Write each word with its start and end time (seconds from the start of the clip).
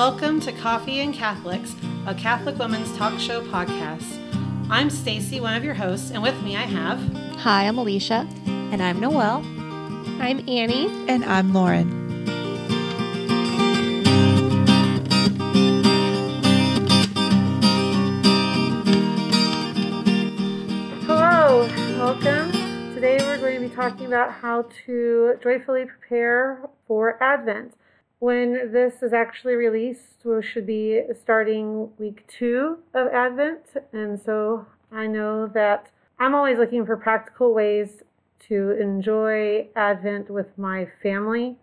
welcome 0.00 0.40
to 0.40 0.50
Coffee 0.50 1.00
and 1.00 1.12
Catholics, 1.12 1.76
a 2.06 2.14
Catholic 2.14 2.56
women's 2.56 2.90
talk 2.96 3.20
show 3.20 3.42
podcast. 3.42 4.18
I'm 4.70 4.88
Stacy, 4.88 5.40
one 5.40 5.52
of 5.52 5.62
your 5.62 5.74
hosts, 5.74 6.10
and 6.10 6.22
with 6.22 6.42
me 6.42 6.56
I 6.56 6.62
have. 6.62 6.98
Hi, 7.40 7.68
I'm 7.68 7.76
Alicia. 7.76 8.26
And 8.46 8.82
I'm 8.82 8.98
Noelle. 8.98 9.44
I'm 10.18 10.42
Annie. 10.48 10.86
And 11.06 11.22
I'm 11.26 11.52
Lauren. 11.52 11.90
Hello, 21.04 21.68
welcome. 21.98 22.50
Today 22.94 23.18
we're 23.20 23.36
going 23.36 23.60
to 23.60 23.68
be 23.68 23.74
talking 23.74 24.06
about 24.06 24.32
how 24.32 24.66
to 24.86 25.34
joyfully 25.42 25.84
prepare 25.84 26.70
for 26.88 27.22
Advent. 27.22 27.74
When 28.20 28.70
this 28.70 29.02
is 29.02 29.14
actually 29.14 29.54
released, 29.54 30.26
we 30.26 30.42
should 30.42 30.66
be 30.66 31.00
starting 31.22 31.88
week 31.98 32.26
two 32.28 32.76
of 32.92 33.06
Advent. 33.08 33.62
And 33.94 34.20
so 34.20 34.66
I 34.92 35.06
know 35.06 35.46
that 35.46 35.90
I'm 36.18 36.34
always 36.34 36.58
looking 36.58 36.84
for 36.84 36.98
practical 36.98 37.54
ways 37.54 38.02
to 38.48 38.72
enjoy 38.72 39.68
Advent 39.74 40.28
with 40.30 40.58
my 40.58 40.86
family. 41.02 41.56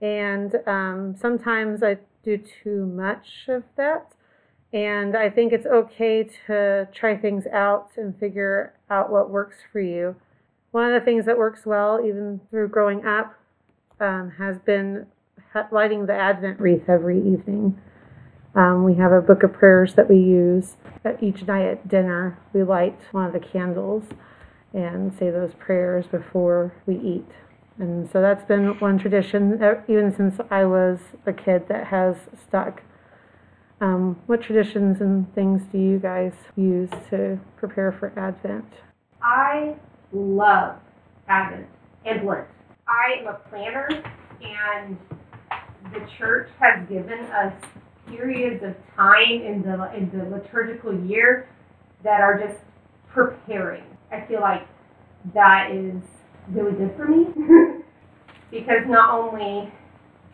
And 0.00 0.54
um, 0.66 1.16
sometimes 1.20 1.82
I 1.82 1.98
do 2.22 2.38
too 2.38 2.86
much 2.86 3.44
of 3.48 3.64
that. 3.76 4.14
And 4.72 5.14
I 5.14 5.28
think 5.28 5.52
it's 5.52 5.66
okay 5.66 6.30
to 6.46 6.88
try 6.94 7.14
things 7.14 7.46
out 7.52 7.90
and 7.98 8.18
figure 8.18 8.72
out 8.88 9.12
what 9.12 9.28
works 9.28 9.58
for 9.70 9.80
you. 9.80 10.16
One 10.70 10.90
of 10.90 10.98
the 10.98 11.04
things 11.04 11.26
that 11.26 11.36
works 11.36 11.66
well, 11.66 12.00
even 12.02 12.40
through 12.48 12.68
growing 12.68 13.04
up, 13.04 13.34
um, 14.00 14.32
has 14.38 14.58
been 14.60 15.06
lighting 15.70 16.06
the 16.06 16.14
Advent 16.14 16.60
wreath 16.60 16.88
every 16.88 17.18
evening. 17.18 17.80
Um, 18.54 18.84
we 18.84 18.94
have 18.96 19.12
a 19.12 19.20
book 19.20 19.42
of 19.42 19.52
prayers 19.52 19.94
that 19.94 20.08
we 20.08 20.16
use 20.16 20.76
at 21.04 21.22
each 21.22 21.42
night 21.46 21.66
at 21.66 21.88
dinner. 21.88 22.38
We 22.52 22.62
light 22.62 22.98
one 23.12 23.26
of 23.26 23.32
the 23.32 23.40
candles 23.40 24.04
and 24.72 25.12
say 25.16 25.30
those 25.30 25.54
prayers 25.54 26.06
before 26.06 26.74
we 26.86 26.96
eat. 26.96 27.28
And 27.78 28.10
so 28.10 28.20
that's 28.20 28.44
been 28.44 28.78
one 28.78 28.98
tradition, 28.98 29.54
even 29.88 30.14
since 30.14 30.40
I 30.50 30.64
was 30.64 30.98
a 31.26 31.32
kid, 31.32 31.68
that 31.68 31.86
has 31.86 32.16
stuck. 32.46 32.82
Um, 33.80 34.18
what 34.26 34.42
traditions 34.42 35.00
and 35.00 35.32
things 35.34 35.62
do 35.72 35.78
you 35.78 35.98
guys 35.98 36.32
use 36.56 36.90
to 37.08 37.40
prepare 37.56 37.92
for 37.92 38.12
Advent? 38.18 38.66
I 39.22 39.76
love 40.12 40.76
Advent 41.28 41.66
and 42.04 42.26
Lent. 42.26 42.46
I 42.86 43.20
am 43.20 43.28
a 43.28 43.34
planner, 43.48 43.88
and 44.42 44.98
the 45.92 46.06
church 46.18 46.48
has 46.60 46.88
given 46.88 47.20
us 47.26 47.52
periods 48.06 48.62
of 48.64 48.74
time 48.96 49.42
in 49.42 49.62
the 49.62 49.94
in 49.96 50.10
the 50.10 50.24
liturgical 50.24 50.94
year 51.06 51.48
that 52.02 52.20
are 52.20 52.38
just 52.38 52.60
preparing. 53.08 53.84
I 54.12 54.24
feel 54.26 54.40
like 54.40 54.66
that 55.34 55.70
is 55.70 56.02
really 56.48 56.72
good 56.72 56.94
for 56.96 57.06
me 57.06 57.26
because 58.50 58.82
not 58.86 59.14
only 59.14 59.72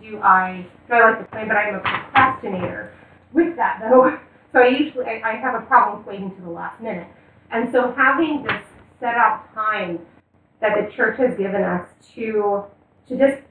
do 0.01 0.19
I 0.21 0.67
do 0.89 0.95
I 0.95 1.11
like 1.11 1.19
to 1.21 1.25
play, 1.27 1.45
but 1.47 1.57
I'm 1.57 1.75
a 1.77 1.81
procrastinator 1.81 2.93
with 3.33 3.57
that 3.57 3.81
though. 3.81 4.19
So 4.53 4.63
I 4.63 4.69
usually 4.69 5.05
I, 5.05 5.21
I 5.23 5.33
have 5.35 5.61
a 5.61 5.67
problem 5.67 5.99
with 5.99 6.07
waiting 6.07 6.35
to 6.35 6.41
the 6.41 6.49
last 6.49 6.81
minute. 6.81 7.09
And 7.51 7.71
so 7.73 7.93
having 7.93 8.43
this 8.43 8.63
set 8.99 9.15
out 9.15 9.53
time 9.53 9.99
that 10.63 10.71
the 10.77 10.91
church 10.97 11.19
has 11.19 11.37
given 11.37 11.63
us 11.63 11.87
to 12.15 12.65
to 13.09 13.19
just 13.19 13.43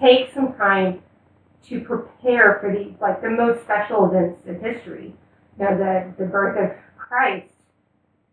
take 0.00 0.32
some 0.32 0.52
time 0.54 1.02
to 1.68 1.80
prepare 1.80 2.58
for 2.60 2.72
the 2.72 2.94
like 3.00 3.22
the 3.22 3.30
most 3.30 3.62
special 3.64 4.06
events 4.10 4.42
in 4.46 4.60
history. 4.60 5.14
You 5.58 5.64
know, 5.64 5.78
the, 5.78 6.24
the 6.24 6.30
birth 6.30 6.58
of 6.58 6.76
Christ, 6.98 7.52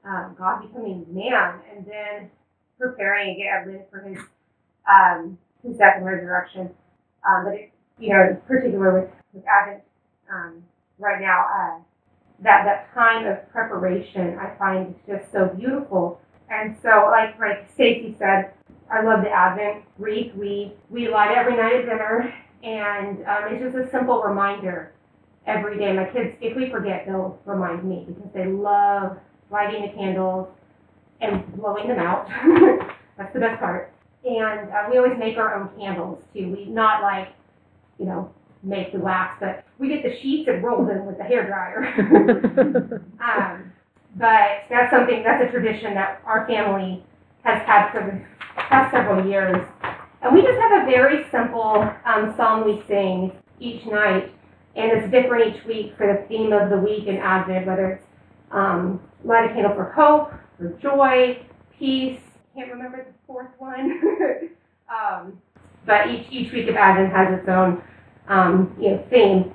um, 0.06 0.36
God 0.38 0.62
becoming 0.62 1.06
man, 1.10 1.60
and 1.76 1.86
then 1.86 2.30
preparing 2.80 3.36
again 3.36 3.84
for 3.92 4.02
his 4.02 4.18
um, 4.90 5.38
his 5.64 5.78
death 5.78 5.96
and 5.98 6.06
resurrection. 6.06 6.70
Um, 7.28 7.46
but 7.46 7.54
it, 7.54 7.72
you 8.00 8.10
know, 8.10 8.30
in 8.32 8.38
particular 8.48 9.02
with, 9.02 9.12
with 9.34 9.44
Advent, 9.48 9.84
um, 10.32 10.64
right 10.98 11.22
now, 11.22 11.46
uh, 11.46 11.80
that 12.44 12.66
that 12.66 12.94
time 12.94 13.28
of 13.28 13.50
preparation 13.52 14.38
I 14.40 14.56
find 14.58 14.96
just 15.08 15.32
so 15.32 15.48
beautiful. 15.48 16.20
And 16.50 16.76
so, 16.82 17.10
like 17.12 17.40
like 17.40 17.70
Stacy 17.74 18.16
said, 18.18 18.54
I 18.92 19.04
love 19.04 19.24
the 19.24 19.30
Advent 19.30 19.86
wreath. 19.98 20.34
We 20.36 20.74
we 20.90 21.08
light 21.08 21.38
every 21.38 21.56
night 21.56 21.76
at 21.76 21.82
dinner, 21.86 22.34
and 22.64 23.26
um, 23.26 23.44
it's 23.50 23.64
just 23.64 23.76
a 23.76 23.90
simple 23.92 24.22
reminder 24.22 24.94
every 25.48 25.78
day. 25.78 25.94
My 25.94 26.06
kids, 26.06 26.36
if 26.42 26.56
we 26.56 26.70
forget, 26.70 27.06
they'll 27.06 27.40
remind 27.46 27.84
me 27.84 28.06
because 28.08 28.32
they 28.34 28.46
love 28.46 29.18
lighting 29.52 29.82
the 29.82 29.90
candles 29.90 30.48
and 31.22 31.46
blowing 31.56 31.88
them 31.88 32.00
out. 32.00 32.28
That's 33.18 33.34
the 33.34 33.40
best 33.40 33.60
part. 33.60 33.94
And 34.24 34.70
uh, 34.70 34.88
we 34.90 34.98
always 34.98 35.18
make 35.18 35.38
our 35.38 35.56
own 35.56 35.70
candles 35.80 36.24
too. 36.34 36.52
We 36.52 36.66
not 36.66 37.02
like, 37.02 37.30
you 38.00 38.06
know, 38.06 38.32
make 38.64 38.92
the 38.94 39.00
wax, 39.00 39.38
but 39.40 39.66
we 39.80 39.90
get 39.90 40.04
the 40.04 40.20
sheets 40.22 40.48
and 40.48 40.64
roll 40.64 40.86
them 40.86 41.06
with 41.06 41.18
the 41.18 41.24
hair 41.24 41.48
dryer. 41.48 43.04
um, 43.20 43.72
but 44.16 44.64
that's 44.70 44.92
something, 44.92 45.24
that's 45.24 45.44
a 45.44 45.52
tradition 45.52 45.96
that 45.96 46.22
our 46.26 46.46
family 46.46 47.04
has 47.44 47.62
had 47.66 47.92
for 47.92 48.02
the 48.02 48.62
past 48.62 48.92
several 48.92 49.26
years. 49.28 49.66
And 50.22 50.36
we 50.36 50.42
just 50.44 50.60
have 50.60 50.84
a 50.84 50.86
very 50.86 51.26
simple 51.32 51.90
um, 52.06 52.36
song 52.38 52.64
we 52.66 52.84
sing 52.88 53.32
each 53.60 53.86
night, 53.88 54.32
and 54.76 54.92
it's 54.92 55.12
different 55.12 55.56
each 55.56 55.66
week 55.66 55.94
for 55.98 56.06
the 56.06 56.28
theme 56.28 56.54
of 56.54 56.70
the 56.70 56.78
week 56.78 57.08
in 57.08 57.18
Advent, 57.18 57.66
whether 57.66 57.94
it's 57.94 58.06
um, 58.52 59.02
light 59.24 59.50
a 59.50 59.54
candle 59.54 59.74
for 59.74 59.92
hope, 59.92 60.32
for 60.58 60.70
joy, 60.80 61.40
peace. 61.78 62.20
Can't 62.56 62.72
remember 62.72 63.04
the 63.04 63.14
fourth 63.26 63.50
one. 63.58 64.00
um, 64.90 65.42
but 65.86 66.08
each 66.08 66.28
each 66.30 66.54
week 66.54 66.68
of 66.68 66.76
Advent 66.76 67.12
has 67.12 67.40
its 67.40 67.50
own 67.50 67.82
um, 68.28 68.76
you 68.80 68.92
know, 68.92 69.06
theme. 69.10 69.54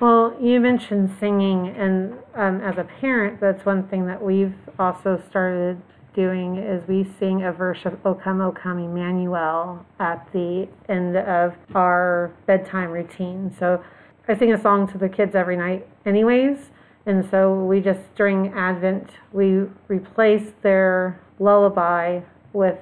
Well, 0.00 0.34
you 0.40 0.60
mentioned 0.60 1.14
singing, 1.20 1.68
and 1.68 2.14
um, 2.34 2.60
as 2.62 2.78
a 2.78 2.84
parent, 2.84 3.40
that's 3.40 3.66
one 3.66 3.86
thing 3.88 4.06
that 4.06 4.22
we've 4.22 4.54
also 4.78 5.22
started 5.28 5.80
doing 6.14 6.56
is 6.56 6.86
we 6.88 7.04
sing 7.18 7.42
a 7.42 7.52
verse 7.52 7.80
of 7.84 7.98
O 8.06 8.14
Come, 8.14 8.40
O 8.40 8.52
Come 8.52 8.78
Emmanuel 8.78 9.84
at 9.98 10.26
the 10.32 10.68
end 10.88 11.16
of 11.16 11.54
our 11.74 12.32
bedtime 12.46 12.90
routine. 12.90 13.54
So 13.58 13.82
I 14.26 14.36
sing 14.36 14.52
a 14.52 14.60
song 14.60 14.90
to 14.92 14.98
the 14.98 15.08
kids 15.08 15.34
every 15.34 15.56
night, 15.56 15.86
anyways. 16.06 16.70
And 17.06 17.28
so 17.30 17.54
we 17.54 17.80
just, 17.80 18.14
during 18.14 18.52
Advent, 18.54 19.10
we 19.32 19.64
replace 19.88 20.52
their 20.62 21.20
lullaby 21.38 22.20
with 22.52 22.78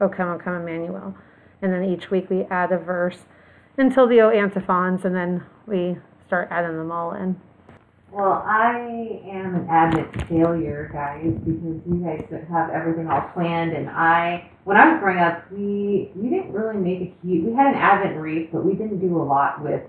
O 0.00 0.08
Come, 0.08 0.30
O 0.30 0.38
Come 0.38 0.54
Emmanuel. 0.54 1.14
And 1.62 1.72
then 1.72 1.84
each 1.84 2.10
week 2.10 2.28
we 2.28 2.42
add 2.44 2.72
a 2.72 2.78
verse 2.78 3.18
until 3.76 4.08
the 4.08 4.20
O 4.20 4.30
antiphons, 4.30 5.04
and 5.04 5.14
then 5.14 5.44
we 5.66 5.96
start 6.26 6.48
adding 6.50 6.76
them 6.76 6.90
all 6.90 7.14
in. 7.14 7.40
Well, 8.14 8.44
I 8.46 9.18
am 9.26 9.56
an 9.56 9.66
Advent 9.68 10.28
failure, 10.28 10.88
guys, 10.92 11.34
because 11.44 11.82
you 11.82 11.98
guys 11.98 12.22
have 12.48 12.70
everything 12.70 13.08
all 13.08 13.28
planned, 13.34 13.72
and 13.72 13.90
I, 13.90 14.52
when 14.62 14.76
I 14.76 14.92
was 14.92 15.00
growing 15.00 15.18
up, 15.18 15.50
we 15.50 16.12
we 16.14 16.28
didn't 16.30 16.52
really 16.52 16.78
make 16.78 17.00
a 17.00 17.26
huge. 17.26 17.44
We 17.44 17.52
had 17.54 17.74
an 17.74 17.80
Advent 17.80 18.16
wreath, 18.20 18.50
but 18.52 18.64
we 18.64 18.74
didn't 18.74 19.00
do 19.00 19.20
a 19.20 19.24
lot 19.24 19.60
with. 19.64 19.82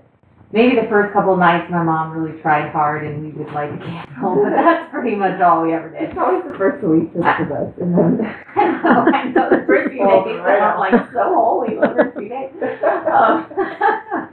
Maybe 0.50 0.74
the 0.74 0.88
first 0.88 1.12
couple 1.12 1.34
of 1.34 1.38
nights, 1.38 1.70
my 1.70 1.84
mom 1.84 2.10
really 2.10 2.40
tried 2.42 2.72
hard, 2.72 3.06
and 3.06 3.22
we 3.22 3.30
would 3.30 3.52
light 3.52 3.72
a 3.72 3.78
candle, 3.78 4.42
but 4.42 4.50
that's 4.50 4.90
pretty 4.90 5.14
much 5.14 5.40
all 5.40 5.62
we 5.62 5.72
ever 5.72 5.90
did. 5.90 6.10
It's 6.10 6.18
always 6.18 6.42
the 6.50 6.58
first 6.58 6.82
week 6.84 7.14
just 7.14 7.22
for 7.46 7.62
us, 7.62 7.74
and 7.80 7.94
then. 7.94 8.26
I 8.56 8.82
know, 8.82 9.06
I 9.06 9.24
know. 9.28 9.50
The 9.50 9.64
first 9.68 9.90
few 9.94 10.02
days, 10.26 10.40
are 10.42 10.78
like 10.80 10.98
so 11.14 11.30
holy. 11.30 11.76
The 11.76 11.94
first 11.94 12.18
few 12.18 12.28
days. 12.28 12.50
Um, 13.06 14.30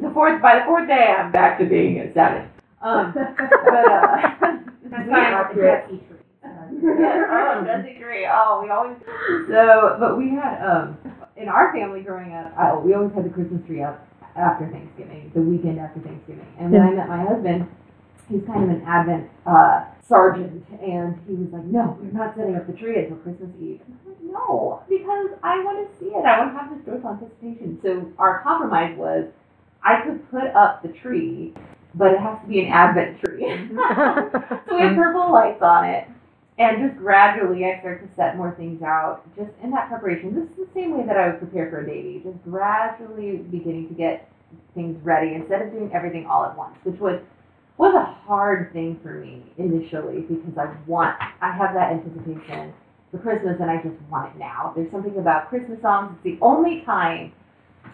the 0.00 0.10
fourth, 0.12 0.40
by 0.40 0.58
the 0.58 0.64
fourth 0.66 0.88
day, 0.88 1.14
I'm 1.18 1.32
back 1.32 1.58
to 1.58 1.66
being 1.66 2.00
a 2.00 2.12
savage. 2.14 2.48
Um, 2.86 3.12
but 3.14 3.90
uh, 3.90 4.16
That's 4.86 5.10
why 5.10 5.18
I'm 5.18 5.56
the 5.56 5.60
tree. 5.60 6.02
oh, 6.44 7.64
Jesse 7.66 7.98
tree. 7.98 8.26
Oh, 8.30 8.62
we 8.62 8.70
always. 8.70 8.96
So, 9.50 9.96
but 9.98 10.16
we 10.16 10.30
had 10.30 10.62
um 10.62 10.96
in 11.36 11.48
our 11.48 11.72
family 11.74 12.02
growing 12.02 12.32
up, 12.32 12.54
I, 12.56 12.78
we 12.78 12.94
always 12.94 13.12
had 13.14 13.24
the 13.24 13.30
Christmas 13.30 13.60
tree 13.66 13.82
up 13.82 14.06
after 14.36 14.70
Thanksgiving, 14.70 15.32
the 15.34 15.40
weekend 15.40 15.80
after 15.80 16.00
Thanksgiving. 16.00 16.46
And 16.60 16.70
when 16.70 16.82
I 16.82 16.90
met 16.94 17.08
my 17.08 17.24
husband, 17.26 17.66
he's 18.30 18.46
kind 18.46 18.62
of 18.64 18.70
an 18.70 18.82
Advent 18.86 19.28
uh, 19.44 19.90
sergeant, 20.06 20.62
and 20.78 21.18
he 21.26 21.34
was 21.34 21.50
like, 21.50 21.64
"No, 21.64 21.98
we're 21.98 22.14
not 22.14 22.36
setting 22.36 22.54
up 22.54 22.68
the 22.70 22.78
tree 22.78 23.02
until 23.02 23.18
Christmas 23.18 23.50
Eve." 23.58 23.82
And 23.82 23.98
I'm 23.98 24.14
like, 24.14 24.22
"No, 24.22 24.82
because 24.88 25.34
I 25.42 25.58
want 25.66 25.82
to 25.82 25.98
see 25.98 26.14
it. 26.14 26.22
I 26.22 26.38
want 26.38 26.54
to 26.54 26.58
have 26.62 26.70
this 26.70 26.86
joyful 26.86 27.18
anticipation." 27.18 27.80
So 27.82 28.06
our 28.22 28.46
compromise 28.46 28.94
was, 28.96 29.26
I 29.82 30.06
could 30.06 30.22
put 30.30 30.54
up 30.54 30.86
the 30.86 30.94
tree 31.02 31.52
but 31.96 32.12
it 32.12 32.20
has 32.20 32.38
to 32.42 32.48
be 32.48 32.60
an 32.60 32.72
Advent 32.72 33.20
tree. 33.20 33.40
so 33.48 33.48
we 33.48 34.80
have 34.80 34.92
mm-hmm. 34.92 34.96
purple 34.96 35.32
lights 35.32 35.62
on 35.62 35.84
it. 35.84 36.06
And 36.58 36.88
just 36.88 36.98
gradually, 36.98 37.66
I 37.66 37.80
start 37.80 38.00
to 38.06 38.14
set 38.16 38.36
more 38.36 38.54
things 38.56 38.82
out 38.82 39.22
just 39.36 39.50
in 39.62 39.70
that 39.72 39.88
preparation. 39.88 40.34
This 40.34 40.44
is 40.44 40.56
the 40.56 40.68
same 40.74 40.96
way 40.96 41.04
that 41.06 41.16
I 41.16 41.28
would 41.28 41.38
prepare 41.38 41.68
for 41.68 41.82
a 41.82 41.84
baby, 41.84 42.22
just 42.24 42.42
gradually 42.44 43.38
beginning 43.50 43.88
to 43.88 43.94
get 43.94 44.30
things 44.74 44.96
ready 45.04 45.34
instead 45.34 45.60
of 45.60 45.72
doing 45.72 45.90
everything 45.92 46.26
all 46.26 46.44
at 46.44 46.56
once, 46.56 46.76
which 46.84 47.00
was 47.00 47.20
was 47.76 47.94
a 47.94 48.26
hard 48.26 48.72
thing 48.72 48.98
for 49.02 49.12
me 49.12 49.42
initially 49.58 50.22
because 50.22 50.56
I 50.56 50.74
want 50.86 51.14
I 51.42 51.52
have 51.52 51.74
that 51.74 51.92
anticipation 51.92 52.72
for 53.10 53.18
Christmas 53.18 53.56
and 53.60 53.70
I 53.70 53.76
just 53.82 54.00
want 54.10 54.34
it 54.34 54.38
now. 54.38 54.72
There's 54.74 54.90
something 54.90 55.18
about 55.18 55.50
Christmas 55.50 55.80
songs. 55.82 56.14
It's 56.14 56.38
the 56.38 56.44
only 56.44 56.82
time 56.86 57.34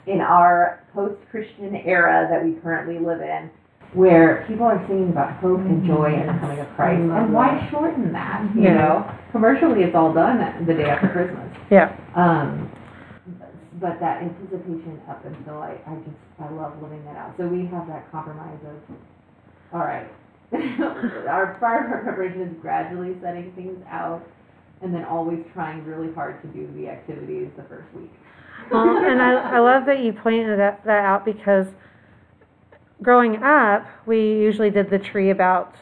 in 0.07 0.21
our 0.21 0.85
post-Christian 0.95 1.75
era 1.77 2.29
that 2.31 2.45
we 2.45 2.61
currently 2.61 3.05
live 3.05 3.21
in 3.21 3.51
where 3.95 4.45
people 4.49 4.65
are 4.65 4.83
singing 4.89 5.11
about 5.11 5.33
hope 5.37 5.61
and 5.61 5.85
joy 5.85 6.07
and 6.15 6.29
the 6.29 6.41
coming 6.41 6.59
of 6.59 6.69
Christ. 6.77 7.01
And 7.01 7.33
why 7.35 7.69
shorten 7.71 8.13
that? 8.13 8.49
You 8.55 8.63
Yeah. 8.63 8.75
know, 8.75 9.11
commercially 9.33 9.83
it's 9.83 9.95
all 9.95 10.13
done 10.13 10.65
the 10.67 10.75
day 10.75 10.89
after 10.89 11.09
Christmas. 11.09 11.49
Yeah. 11.71 11.95
Um, 12.15 12.71
but 13.81 13.99
that 14.01 14.23
anticipation 14.23 15.01
up 15.11 15.25
until 15.25 15.61
I, 15.61 15.73
I 15.87 15.95
just 15.97 16.17
I 16.41 16.49
love 16.51 16.81
living 16.83 17.05
that 17.05 17.17
out. 17.17 17.35
So 17.37 17.47
we 17.47 17.67
have 17.67 17.87
that 17.89 18.11
compromise 18.11 18.59
of, 18.65 18.97
all 19.75 19.81
right, 19.81 20.09
our 21.29 21.57
fire 21.61 22.01
preparation 22.03 22.43
is 22.43 22.55
gradually 22.61 23.17
setting 23.23 23.53
things 23.57 23.83
out, 23.91 24.23
and 24.83 24.95
then 24.95 25.05
always 25.05 25.41
trying 25.53 25.85
really 25.85 26.13
hard 26.15 26.41
to 26.43 26.49
do 26.49 26.69
the 26.77 26.89
activities 26.89 27.49
the 27.57 27.63
first 27.65 27.93
week. 27.95 28.11
Well, 28.71 28.99
and 29.05 29.21
I, 29.21 29.57
I 29.57 29.59
love 29.59 29.85
that 29.87 30.01
you 30.01 30.13
pointed 30.13 30.59
that, 30.59 30.85
that 30.85 31.05
out 31.05 31.25
because 31.25 31.67
growing 33.03 33.43
up, 33.43 33.87
we 34.07 34.19
usually 34.19 34.71
did 34.71 34.91
the 34.91 34.99
tree 34.99 35.31
about 35.31 35.75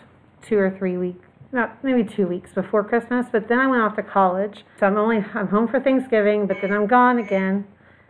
two 0.43 0.59
or 0.59 0.71
three 0.71 0.97
weeks, 0.97 1.27
not 1.53 1.83
maybe 1.85 2.03
two 2.03 2.27
weeks 2.27 2.53
before 2.53 2.83
Christmas. 2.83 3.27
But 3.31 3.49
then 3.49 3.59
I 3.59 3.67
went 3.67 3.83
off 3.83 3.97
to 3.97 4.03
college, 4.03 4.65
so 4.79 4.87
I'm 4.87 4.97
only 4.97 5.19
I'm 5.35 5.49
home 5.49 5.69
for 5.69 5.81
Thanksgiving, 5.81 6.47
but 6.47 6.59
then 6.63 6.73
I'm 6.73 6.87
gone 6.87 7.19
again 7.19 7.67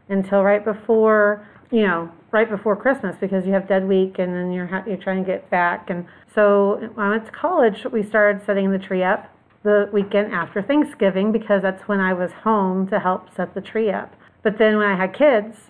until 0.09 0.43
right 0.43 0.65
before 0.65 1.47
you 1.71 1.83
know 1.83 2.11
right 2.33 2.49
before 2.49 2.77
Christmas 2.77 3.17
because 3.21 3.47
you 3.47 3.53
have 3.53 3.69
dead 3.69 3.87
week 3.87 4.19
and 4.19 4.35
then 4.35 4.53
you're 4.53 4.85
you're 4.87 4.97
trying 4.97 5.25
to 5.25 5.27
get 5.27 5.51
back. 5.51 5.91
And 5.91 6.06
so 6.35 6.91
when 6.95 7.06
I 7.06 7.11
went 7.11 7.27
to 7.27 7.33
college, 7.33 7.85
we 7.93 8.03
started 8.03 8.45
setting 8.45 8.71
the 8.71 8.79
tree 8.79 9.03
up 9.03 9.35
the 9.63 9.91
weekend 9.93 10.33
after 10.33 10.63
Thanksgiving 10.63 11.33
because 11.33 11.63
that's 11.63 11.87
when 11.87 12.01
I 12.01 12.13
was 12.15 12.31
home 12.45 12.89
to 12.89 12.99
help 12.99 13.35
set 13.35 13.55
the 13.55 13.61
tree 13.61 13.91
up. 13.91 14.15
But 14.43 14.59
then 14.59 14.79
when 14.79 14.87
I 14.87 14.97
had 14.97 15.13
kids, 15.13 15.69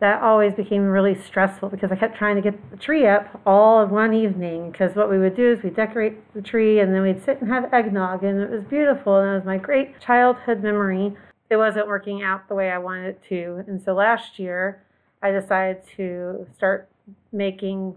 that 0.00 0.22
always 0.22 0.54
became 0.54 0.82
really 0.82 1.20
stressful 1.20 1.70
because 1.70 1.90
I 1.90 1.96
kept 1.96 2.16
trying 2.16 2.36
to 2.36 2.42
get 2.42 2.70
the 2.70 2.76
tree 2.76 3.06
up 3.06 3.40
all 3.44 3.82
in 3.82 3.90
one 3.90 4.14
evening. 4.14 4.70
Because 4.70 4.94
what 4.94 5.10
we 5.10 5.18
would 5.18 5.34
do 5.34 5.52
is 5.52 5.62
we'd 5.62 5.74
decorate 5.74 6.34
the 6.34 6.42
tree 6.42 6.78
and 6.80 6.94
then 6.94 7.02
we'd 7.02 7.24
sit 7.24 7.40
and 7.40 7.50
have 7.50 7.72
eggnog, 7.72 8.22
and 8.22 8.40
it 8.40 8.50
was 8.50 8.62
beautiful. 8.64 9.18
And 9.18 9.30
it 9.30 9.34
was 9.34 9.44
my 9.44 9.58
great 9.58 10.00
childhood 10.00 10.62
memory. 10.62 11.16
It 11.50 11.56
wasn't 11.56 11.88
working 11.88 12.22
out 12.22 12.48
the 12.48 12.54
way 12.54 12.70
I 12.70 12.78
wanted 12.78 13.06
it 13.06 13.22
to. 13.30 13.64
And 13.66 13.82
so 13.82 13.92
last 13.92 14.38
year, 14.38 14.84
I 15.20 15.32
decided 15.32 15.82
to 15.96 16.46
start 16.56 16.88
making 17.32 17.96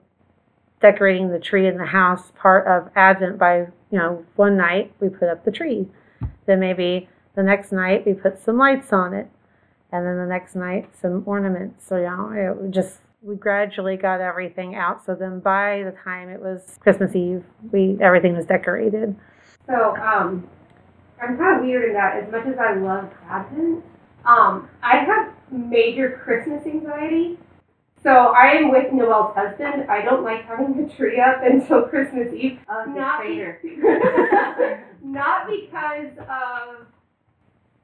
decorating 0.81 1.29
the 1.29 1.39
tree 1.39 1.67
in 1.67 1.77
the 1.77 1.85
house 1.85 2.31
part 2.35 2.65
of 2.65 2.91
Advent 2.95 3.37
by, 3.37 3.59
you 3.91 3.99
know, 3.99 4.25
one 4.35 4.57
night 4.57 4.91
we 4.99 5.09
put 5.09 5.29
up 5.29 5.45
the 5.45 5.51
tree. 5.51 5.87
Then 6.47 6.59
maybe 6.59 7.07
the 7.35 7.43
next 7.43 7.71
night 7.71 8.07
we 8.07 8.13
put 8.13 8.43
some 8.43 8.57
lights 8.57 8.91
on 8.91 9.13
it 9.13 9.29
and 9.91 10.05
then 10.05 10.17
the 10.17 10.25
next 10.25 10.55
night 10.55 10.89
some 10.99 11.23
ornaments. 11.25 11.85
So 11.87 11.97
you 11.97 12.03
know, 12.03 12.61
it 12.65 12.71
just 12.71 12.99
we 13.21 13.35
gradually 13.35 13.97
got 13.97 14.19
everything 14.21 14.75
out. 14.75 15.05
So 15.05 15.15
then 15.15 15.39
by 15.39 15.83
the 15.83 15.95
time 16.03 16.29
it 16.29 16.41
was 16.41 16.77
Christmas 16.79 17.15
Eve, 17.15 17.43
we 17.71 17.97
everything 18.01 18.35
was 18.35 18.45
decorated. 18.45 19.15
So, 19.67 19.95
um, 19.97 20.47
I'm 21.21 21.37
kind 21.37 21.59
of 21.59 21.65
weird 21.65 21.89
in 21.89 21.93
that 21.93 22.17
as 22.23 22.31
much 22.31 22.47
as 22.47 22.57
I 22.57 22.73
love 22.73 23.11
Advent, 23.29 23.83
um, 24.25 24.69
I 24.81 24.97
have 24.97 25.33
major 25.51 26.19
Christmas 26.23 26.65
anxiety. 26.65 27.37
So 28.03 28.09
I 28.09 28.53
am 28.53 28.71
with 28.71 28.91
Noelle's 28.91 29.35
husband. 29.35 29.89
I 29.89 30.01
don't 30.01 30.23
like 30.23 30.45
having 30.45 30.75
the 30.75 30.91
tree 30.91 31.21
up 31.21 31.43
until 31.43 31.83
Christmas 31.83 32.33
Eve. 32.33 32.59
Oh, 32.67 32.85
Not 32.85 33.21
traitor. 33.21 33.59
Not 35.03 35.47
because 35.47 36.17
of, 36.27 36.87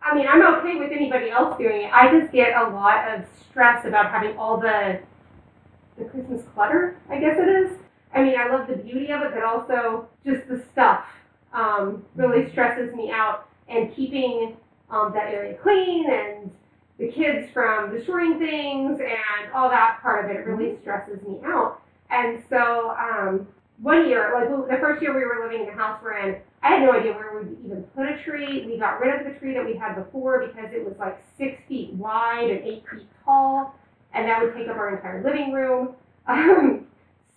I 0.02 0.16
mean, 0.16 0.28
I'm 0.28 0.42
okay 0.58 0.78
with 0.78 0.92
anybody 0.92 1.30
else 1.30 1.58
doing 1.58 1.84
it. 1.84 1.94
I 1.94 2.18
just 2.18 2.32
get 2.32 2.56
a 2.56 2.70
lot 2.70 3.08
of 3.12 3.26
stress 3.50 3.86
about 3.86 4.12
having 4.12 4.38
all 4.38 4.58
the, 4.58 5.00
the 5.98 6.06
Christmas 6.06 6.44
clutter, 6.54 6.98
I 7.10 7.20
guess 7.20 7.38
it 7.38 7.50
is. 7.50 7.78
I 8.14 8.24
mean, 8.24 8.36
I 8.40 8.48
love 8.50 8.68
the 8.68 8.76
beauty 8.76 9.12
of 9.12 9.22
it, 9.22 9.32
but 9.34 9.44
also 9.44 10.08
just 10.26 10.48
the 10.48 10.64
stuff 10.72 11.06
um, 11.54 12.06
really 12.16 12.50
stresses 12.52 12.94
me 12.96 13.12
out. 13.12 13.48
And 13.70 13.94
keeping 13.94 14.56
um, 14.90 15.12
that 15.14 15.34
area 15.34 15.58
clean 15.58 16.10
and 16.10 16.50
the 16.98 17.10
kids 17.10 17.52
from 17.52 17.92
destroying 17.92 18.40
things 18.40 19.00
and 19.02 19.52
all 19.54 19.70
that 19.70 20.00
part 20.02 20.24
of 20.24 20.32
it 20.32 20.46
really 20.46 20.78
stresses 20.82 21.22
me 21.28 21.38
out. 21.44 21.82
And 22.10 22.42
so 22.50 22.92
um, 22.92 23.48
one 23.80 24.10
year, 24.10 24.32
like 24.34 24.70
the 24.70 24.78
first 24.82 25.02
year 25.02 25.16
we 25.16 25.24
were 25.24 25.44
living 25.44 25.62
in 25.62 25.68
the 25.68 25.80
house 25.80 26.00
we're 26.04 26.18
in, 26.18 26.38
I 26.64 26.70
had 26.70 26.82
no 26.82 26.94
idea 26.94 27.14
where 27.14 27.40
we'd 27.40 27.58
even 27.64 27.84
put 27.96 28.08
a 28.08 28.18
tree. 28.24 28.66
We 28.66 28.78
got 28.78 29.00
rid 29.00 29.20
of 29.20 29.32
the 29.32 29.40
tree 29.40 29.54
that 29.54 29.64
we 29.64 29.76
had 29.76 29.96
before 29.96 30.48
because 30.48 30.72
it 30.74 30.84
was 30.84 30.96
like 31.00 31.24
six 31.38 31.62
feet 31.68 31.94
wide 31.94 32.50
and 32.50 32.66
eight 32.66 32.84
feet 32.92 33.08
tall, 33.24 33.76
and 34.14 34.28
that 34.28 34.42
would 34.42 34.56
take 34.56 34.68
up 34.68 34.78
our 34.78 34.96
entire 34.96 35.24
living 35.24 35.52
room. 35.52 35.96
Um, 36.30 36.88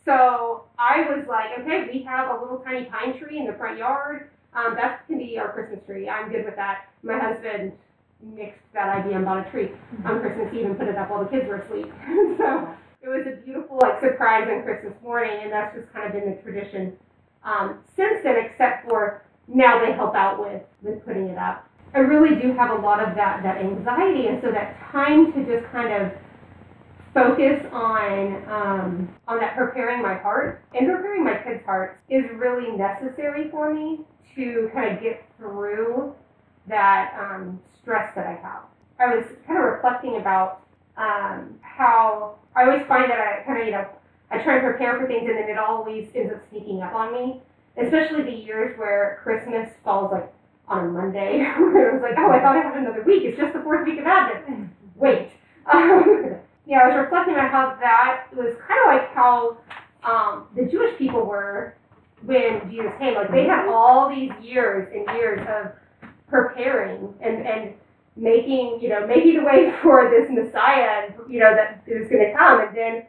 so 0.04 0.64
I 0.78 1.02
was 1.02 1.26
like, 1.28 1.56
okay, 1.60 1.88
we 1.92 2.02
have 2.02 2.36
a 2.36 2.42
little 2.42 2.58
tiny 2.58 2.86
pine 2.86 3.16
tree 3.16 3.38
in 3.38 3.46
the 3.46 3.52
front 3.52 3.78
yard. 3.78 4.30
Um, 4.52 4.74
that 4.74 5.06
can 5.06 5.18
be 5.18 5.38
our 5.38 5.52
Christmas 5.52 5.78
tree. 5.86 6.08
I'm 6.08 6.28
good 6.32 6.44
with 6.44 6.56
that. 6.56 6.88
My 7.04 7.16
husband 7.16 7.72
nixed 8.26 8.54
that 8.74 8.88
idea 8.88 9.16
and 9.16 9.24
bought 9.24 9.46
a 9.46 9.50
tree 9.50 9.70
on 10.04 10.20
Christmas 10.20 10.52
Eve 10.52 10.66
and 10.66 10.78
put 10.78 10.88
it 10.88 10.96
up 10.96 11.10
while 11.10 11.22
the 11.22 11.30
kids 11.30 11.46
were 11.46 11.56
asleep. 11.56 11.92
so 12.38 12.74
it 13.02 13.08
was 13.08 13.26
a 13.26 13.36
beautiful 13.44 13.78
like 13.80 14.00
surprise 14.00 14.48
on 14.50 14.62
Christmas 14.62 14.94
morning, 15.02 15.38
and 15.42 15.52
that's 15.52 15.74
just 15.74 15.92
kind 15.92 16.06
of 16.06 16.12
been 16.12 16.34
the 16.34 16.42
tradition 16.42 16.96
um, 17.44 17.78
since 17.96 18.22
then. 18.22 18.36
Except 18.36 18.88
for 18.88 19.22
now 19.48 19.84
they 19.84 19.92
help 19.92 20.14
out 20.14 20.38
with 20.38 20.62
with 20.82 21.04
putting 21.04 21.28
it 21.28 21.38
up. 21.38 21.66
I 21.94 21.98
really 21.98 22.40
do 22.40 22.52
have 22.54 22.70
a 22.70 22.80
lot 22.80 23.00
of 23.00 23.14
that 23.16 23.42
that 23.42 23.58
anxiety, 23.58 24.26
and 24.26 24.40
so 24.42 24.50
that 24.52 24.78
time 24.92 25.32
to 25.32 25.44
just 25.44 25.70
kind 25.72 25.92
of 25.92 26.12
focus 27.14 27.64
on 27.72 28.44
um, 28.48 29.14
on 29.26 29.40
that 29.40 29.56
preparing 29.56 30.02
my 30.02 30.14
heart 30.14 30.62
and 30.74 30.86
preparing 30.86 31.24
my 31.24 31.36
kids' 31.42 31.64
hearts 31.64 31.98
is 32.08 32.24
really 32.36 32.76
necessary 32.76 33.50
for 33.50 33.72
me 33.74 34.00
to 34.36 34.70
kind 34.72 34.94
of 34.96 35.02
get 35.02 35.24
through 35.36 36.14
that 36.68 37.14
um, 37.18 37.58
stress 37.80 38.14
that 38.14 38.26
I 38.26 38.34
have. 38.34 38.62
I 39.00 39.16
was 39.16 39.24
kind 39.46 39.58
of 39.58 39.64
reflecting 39.64 40.16
about 40.16 40.62
um, 41.00 41.58
how 41.62 42.36
I 42.54 42.64
always 42.64 42.86
find 42.86 43.10
that 43.10 43.18
I 43.18 43.42
kind 43.46 43.60
of 43.60 43.66
you 43.66 43.72
know 43.72 43.86
I 44.30 44.38
try 44.42 44.56
and 44.56 44.64
prepare 44.64 44.98
for 44.98 45.06
things 45.06 45.28
and 45.28 45.36
then 45.36 45.48
it 45.48 45.58
always 45.58 46.08
ends 46.14 46.32
up 46.32 46.42
sneaking 46.50 46.82
up 46.82 46.94
on 46.94 47.12
me, 47.12 47.42
especially 47.76 48.22
the 48.22 48.30
years 48.30 48.78
where 48.78 49.20
Christmas 49.22 49.70
falls 49.82 50.12
like 50.12 50.32
on 50.68 50.86
a 50.86 50.88
Monday. 50.88 51.38
Where 51.58 51.90
it 51.90 51.94
was 51.94 52.02
like 52.02 52.14
oh 52.18 52.30
I 52.30 52.40
thought 52.40 52.56
I 52.56 52.62
had 52.62 52.76
another 52.76 53.02
week. 53.02 53.24
It's 53.24 53.38
just 53.38 53.52
the 53.54 53.60
fourth 53.62 53.84
week 53.86 53.98
of 53.98 54.06
Advent. 54.06 54.70
Wait. 54.96 55.30
Um, 55.70 56.36
yeah, 56.66 56.80
I 56.80 56.88
was 56.88 56.96
reflecting 56.96 57.34
on 57.34 57.50
how 57.50 57.76
that 57.80 58.26
was 58.34 58.56
kind 58.66 58.80
of 58.80 58.86
like 58.86 59.14
how 59.14 59.58
um, 60.02 60.46
the 60.56 60.64
Jewish 60.70 60.96
people 60.98 61.24
were 61.24 61.74
when 62.24 62.70
Jesus 62.70 62.92
came. 62.98 63.14
Like 63.14 63.30
they 63.30 63.44
had 63.44 63.68
all 63.68 64.08
these 64.08 64.32
years 64.40 64.88
and 64.92 65.06
years 65.16 65.46
of 65.48 65.72
preparing 66.28 67.14
and 67.20 67.46
and 67.46 67.74
making 68.16 68.78
you 68.80 68.88
know 68.88 69.06
making 69.06 69.36
the 69.36 69.44
way 69.44 69.72
for 69.82 70.10
this 70.10 70.30
Messiah 70.30 71.06
and 71.06 71.14
you 71.28 71.40
know 71.40 71.54
that 71.54 71.82
it 71.86 72.10
going 72.10 72.26
to 72.26 72.34
come, 72.36 72.60
and 72.60 72.76
then 72.76 73.06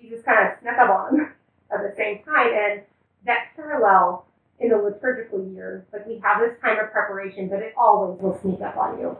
Jesus 0.00 0.24
kind 0.24 0.48
of 0.48 0.58
snuck 0.60 0.78
up 0.78 0.90
on 0.90 1.16
them 1.16 1.32
at 1.72 1.80
the 1.82 1.94
same 1.96 2.22
time, 2.24 2.48
and 2.52 2.82
that 3.26 3.48
parallel 3.56 4.26
in 4.60 4.70
the 4.70 4.76
liturgical 4.76 5.44
year, 5.52 5.84
like 5.92 6.06
we 6.06 6.18
have 6.22 6.40
this 6.40 6.58
time 6.60 6.78
of 6.78 6.92
preparation, 6.92 7.48
but 7.48 7.60
it 7.60 7.74
always 7.76 8.20
will 8.20 8.38
sneak 8.40 8.60
up 8.60 8.76
on 8.76 8.98
you. 8.98 9.16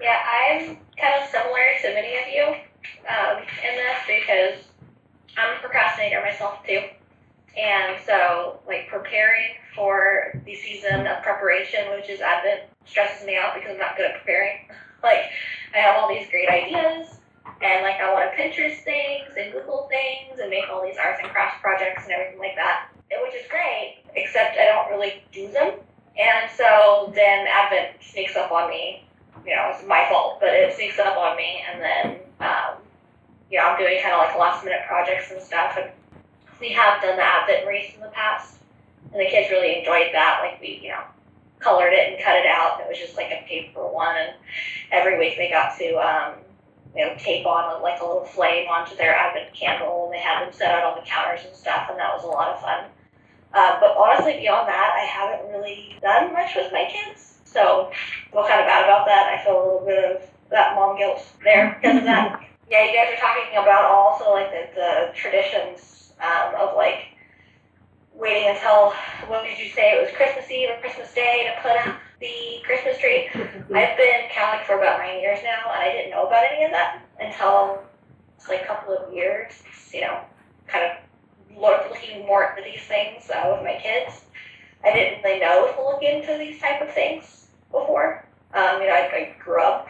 Yeah, 0.00 0.18
I'm 0.18 0.78
kind 0.98 1.22
of 1.22 1.28
similar 1.30 1.64
to 1.82 1.94
many 1.94 2.16
of 2.16 2.28
you 2.32 2.44
um, 3.08 3.38
in 3.38 3.76
this 3.76 3.98
because 4.06 4.64
I'm 5.36 5.56
a 5.56 5.60
procrastinator 5.60 6.20
myself 6.20 6.58
too. 6.66 6.80
And 7.58 7.98
so, 8.06 8.60
like, 8.66 8.88
preparing 8.88 9.48
for 9.74 10.40
the 10.44 10.54
season 10.54 11.06
of 11.06 11.22
preparation, 11.22 11.90
which 11.96 12.08
is 12.08 12.20
Advent, 12.20 12.69
stresses 12.86 13.26
me 13.26 13.36
out 13.36 13.54
because 13.54 13.72
I'm 13.72 13.78
not 13.78 13.96
good 13.96 14.06
at 14.06 14.18
preparing. 14.18 14.58
Like, 15.02 15.32
I 15.74 15.78
have 15.78 15.96
all 15.96 16.10
these 16.10 16.28
great 16.28 16.50
ideas, 16.50 17.08
and 17.46 17.80
like, 17.80 17.96
I 18.04 18.12
want 18.12 18.28
to 18.28 18.36
Pinterest 18.36 18.84
things 18.84 19.32
and 19.34 19.50
Google 19.50 19.88
things 19.88 20.38
and 20.38 20.50
make 20.50 20.68
all 20.68 20.82
these 20.84 20.98
arts 21.02 21.20
and 21.22 21.32
crafts 21.32 21.58
projects 21.62 22.04
and 22.04 22.12
everything 22.12 22.38
like 22.38 22.54
that, 22.56 22.88
which 23.08 23.32
is 23.32 23.48
great, 23.48 24.04
except 24.14 24.58
I 24.58 24.66
don't 24.66 24.92
really 24.92 25.24
do 25.32 25.50
them. 25.52 25.72
And 26.20 26.50
so 26.54 27.10
then 27.14 27.46
Advent 27.48 27.96
sneaks 28.02 28.36
up 28.36 28.52
on 28.52 28.68
me 28.68 29.08
you 29.46 29.56
know, 29.56 29.70
it's 29.74 29.86
my 29.86 30.06
fault, 30.10 30.38
but 30.40 30.50
it 30.50 30.74
sneaks 30.74 30.98
up 30.98 31.16
on 31.16 31.36
me, 31.36 31.62
and 31.70 31.80
then, 31.80 32.16
um, 32.40 32.76
you 33.50 33.58
know, 33.58 33.64
I'm 33.66 33.78
doing 33.78 34.00
kind 34.02 34.14
of 34.14 34.18
like 34.18 34.36
last 34.38 34.64
minute 34.64 34.80
projects 34.86 35.30
and 35.30 35.40
stuff, 35.40 35.76
and 35.80 35.90
we 36.60 36.70
have 36.70 37.00
done 37.02 37.16
the 37.16 37.22
Advent 37.22 37.66
wreath 37.66 37.94
in 37.94 38.00
the 38.00 38.08
past, 38.08 38.58
and 39.12 39.20
the 39.20 39.26
kids 39.26 39.50
really 39.50 39.78
enjoyed 39.78 40.10
that. 40.12 40.40
Like 40.42 40.60
we, 40.60 40.80
you 40.82 40.90
know, 40.90 41.02
colored 41.60 41.92
it 41.92 42.12
and 42.12 42.22
cut 42.24 42.36
it 42.36 42.46
out, 42.46 42.80
and 42.80 42.86
it 42.86 42.88
was 42.88 42.98
just 42.98 43.16
like 43.16 43.30
a 43.30 43.44
paper 43.46 43.86
one, 43.86 44.16
and 44.16 44.34
every 44.90 45.18
week 45.18 45.36
they 45.36 45.50
got 45.50 45.76
to 45.78 45.94
um, 45.96 46.34
you 46.96 47.06
know, 47.06 47.14
tape 47.18 47.46
on 47.46 47.82
like 47.82 48.00
a 48.00 48.04
little 48.04 48.24
flame 48.24 48.68
onto 48.68 48.96
their 48.96 49.14
advent 49.14 49.54
candle, 49.54 50.06
and 50.06 50.14
they 50.14 50.18
had 50.18 50.44
them 50.44 50.52
set 50.52 50.72
out 50.72 50.84
on 50.84 50.98
the 50.98 51.06
counters 51.06 51.44
and 51.46 51.54
stuff, 51.54 51.86
and 51.90 51.98
that 51.98 52.12
was 52.14 52.24
a 52.24 52.26
lot 52.26 52.48
of 52.48 52.60
fun. 52.60 52.84
Uh, 53.52 53.78
but 53.80 53.96
honestly, 53.96 54.38
beyond 54.38 54.68
that, 54.68 54.94
I 54.96 55.04
haven't 55.04 55.50
really 55.50 55.96
done 56.02 56.32
much 56.32 56.54
with 56.54 56.72
my 56.72 56.88
kids. 56.90 57.38
So 57.44 57.90
I 57.90 58.30
feel 58.30 58.42
kind 58.46 58.60
of 58.60 58.66
bad 58.66 58.84
about 58.84 59.06
that. 59.06 59.26
I 59.26 59.44
feel 59.44 59.56
a 59.56 59.64
little 59.64 59.86
bit 59.86 60.04
of 60.04 60.22
that 60.50 60.76
mom 60.76 60.96
guilt 60.96 61.26
there 61.42 61.78
because 61.80 61.98
of 61.98 62.04
that. 62.04 62.46
Yeah, 62.70 62.84
you 62.84 62.92
guys 62.92 63.12
are 63.12 63.20
talking 63.20 63.58
about 63.58 63.90
also 63.90 64.30
like 64.30 64.52
the, 64.52 64.68
the 64.76 65.10
traditions 65.12 66.12
um, 66.22 66.54
of 66.54 66.76
like 66.76 67.18
waiting 68.20 68.48
until 68.48 68.92
when 69.28 69.42
did 69.44 69.58
you 69.58 69.70
say 69.70 69.92
it 69.92 70.02
was 70.02 70.14
Christmas 70.14 70.50
Eve 70.50 70.68
or 70.70 70.80
Christmas 70.80 71.12
Day 71.14 71.48
to 71.48 71.62
put 71.62 71.72
up 71.72 71.96
the 72.20 72.60
Christmas 72.64 72.98
tree? 72.98 73.28
I've 73.34 73.96
been 73.96 74.28
Catholic 74.30 74.66
for 74.66 74.78
about 74.78 74.98
nine 75.00 75.20
years 75.20 75.38
now, 75.42 75.72
and 75.72 75.82
I 75.82 75.92
didn't 75.92 76.10
know 76.10 76.26
about 76.26 76.44
any 76.52 76.64
of 76.64 76.70
that 76.70 77.02
until 77.18 77.82
it's 78.36 78.48
like 78.48 78.62
a 78.62 78.66
couple 78.66 78.96
of 78.96 79.12
years. 79.12 79.54
You 79.92 80.02
know, 80.02 80.20
kind 80.68 80.84
of 80.84 81.58
looking 81.58 82.26
more 82.26 82.44
into 82.44 82.62
these 82.70 82.82
things 82.82 83.28
uh, 83.30 83.54
with 83.56 83.64
my 83.64 83.80
kids. 83.82 84.20
I 84.84 84.92
didn't 84.92 85.22
really 85.24 85.40
know 85.40 85.72
to 85.74 85.82
look 85.82 86.02
into 86.02 86.38
these 86.38 86.60
type 86.60 86.80
of 86.80 86.92
things 86.92 87.48
before. 87.72 88.26
Um, 88.54 88.80
you 88.80 88.88
know, 88.88 88.94
I, 88.94 89.10
I 89.12 89.34
grew 89.42 89.62
up 89.62 89.88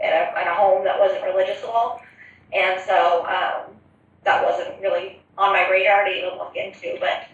in 0.00 0.08
a, 0.08 0.40
in 0.40 0.48
a 0.48 0.54
home 0.54 0.84
that 0.84 0.98
wasn't 0.98 1.24
religious 1.24 1.58
at 1.58 1.68
all, 1.68 2.00
and 2.52 2.80
so 2.80 3.26
um, 3.26 3.74
that 4.24 4.44
wasn't 4.44 4.80
really 4.80 5.20
on 5.36 5.52
my 5.52 5.68
radar 5.68 6.04
to 6.04 6.10
even 6.10 6.38
look 6.38 6.54
into. 6.56 6.96
But 7.00 7.26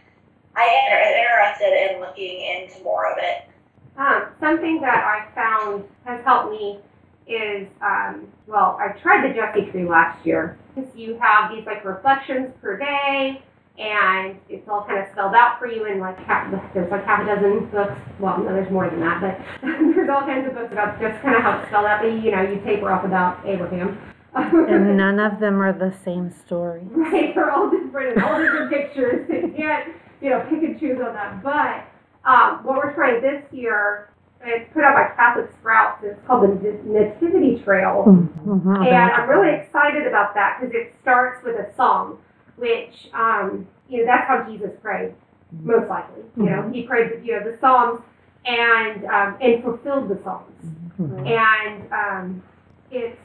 I 0.59 0.65
am 0.91 1.15
interested 1.15 1.95
in 1.95 2.01
looking 2.01 2.41
into 2.43 2.83
more 2.83 3.11
of 3.11 3.19
it. 3.19 3.49
Um, 3.97 4.27
something 4.41 4.81
that 4.81 5.05
I 5.05 5.33
found 5.35 5.85
has 6.05 6.25
helped 6.25 6.51
me 6.51 6.81
is, 7.29 7.69
um, 7.81 8.27
well, 8.47 8.79
I 8.81 8.99
tried 9.01 9.29
the 9.29 9.35
Jesse 9.35 9.71
tree 9.71 9.87
last 9.87 10.25
year. 10.27 10.59
Because 10.75 10.91
you 10.97 11.19
have 11.21 11.53
these 11.55 11.65
like 11.67 11.85
reflections 11.85 12.53
per 12.61 12.77
day, 12.77 13.43
and 13.79 14.37
it's 14.49 14.69
all 14.69 14.85
kind 14.85 14.99
of 14.99 15.07
spelled 15.13 15.35
out 15.35 15.59
for 15.61 15.67
you 15.69 15.85
in 15.87 16.01
like 16.01 16.19
half, 16.19 16.53
there's 16.75 16.91
like 16.91 17.05
half 17.05 17.23
a 17.23 17.27
dozen 17.27 17.67
books. 17.67 18.01
Well, 18.19 18.39
no, 18.39 18.53
there's 18.53 18.71
more 18.71 18.91
than 18.91 19.01
that, 19.01 19.21
but 19.21 19.41
there's 19.63 20.09
all 20.09 20.23
kinds 20.23 20.49
of 20.49 20.55
books 20.55 20.73
about 20.73 21.01
just 21.01 21.23
kind 21.23 21.37
of 21.37 21.43
how 21.43 21.59
it's 21.59 21.69
spelled 21.69 21.87
out. 21.87 22.03
But 22.03 22.13
you 22.13 22.33
know, 22.33 22.43
you 22.43 22.61
taper 22.65 22.91
off 22.91 23.05
about 23.05 23.47
Abraham. 23.47 23.99
And 24.35 24.97
none 24.97 25.21
of 25.21 25.41
them 25.41 25.61
are 25.61 25.73
the 25.73 25.95
same 26.05 26.31
story. 26.31 26.83
Right, 26.91 27.35
they're 27.35 27.51
all 27.51 27.71
different 27.71 28.17
and 28.17 28.25
all 28.25 28.41
different 28.41 28.71
pictures. 28.71 29.27
So 29.29 29.35
you 29.35 29.55
can't, 29.57 29.95
you 30.21 30.31
know, 30.31 30.41
pick 30.49 30.63
and 30.63 30.79
choose 30.79 30.99
on 31.01 31.15
that. 31.15 31.43
But 31.43 31.85
um, 32.29 32.65
what 32.65 32.77
we're 32.77 32.95
trying 32.95 33.21
this 33.23 33.43
year, 33.53 34.11
it's 34.45 34.73
put 34.73 34.85
out 34.85 34.95
by 34.95 35.15
Catholic 35.17 35.51
Sprouts. 35.61 36.03
It's 36.05 36.21
called 36.27 36.43
the 36.63 36.79
Nativity 36.85 37.63
Trail. 37.65 38.05
Mhm. 38.07 38.87
And 38.87 39.11
I'm 39.13 39.29
really 39.29 39.55
excited 39.55 40.07
about 40.07 40.35
that 40.35 40.59
because 40.61 40.75
it 40.75 40.95
starts 41.03 41.43
with 41.45 41.57
a 41.57 41.73
song, 41.75 42.19
which, 42.57 43.09
um, 43.15 43.67
you 43.89 44.01
know, 44.01 44.07
that's 44.07 44.27
how 44.29 44.43
Jesus 44.45 44.71
prayed, 44.83 45.15
most 45.63 45.89
likely. 45.89 46.23
You 46.37 46.45
know, 46.51 46.69
he 46.73 46.83
prayed, 46.87 47.25
you 47.25 47.33
know, 47.39 47.51
the 47.51 47.57
Psalms 47.59 48.01
and 48.47 49.05
um, 49.07 49.37
and 49.41 49.63
fulfilled 49.63 50.09
the 50.09 50.19
Psalms. 50.23 50.55
And 51.27 51.93
um, 51.93 52.43
it's 52.91 53.19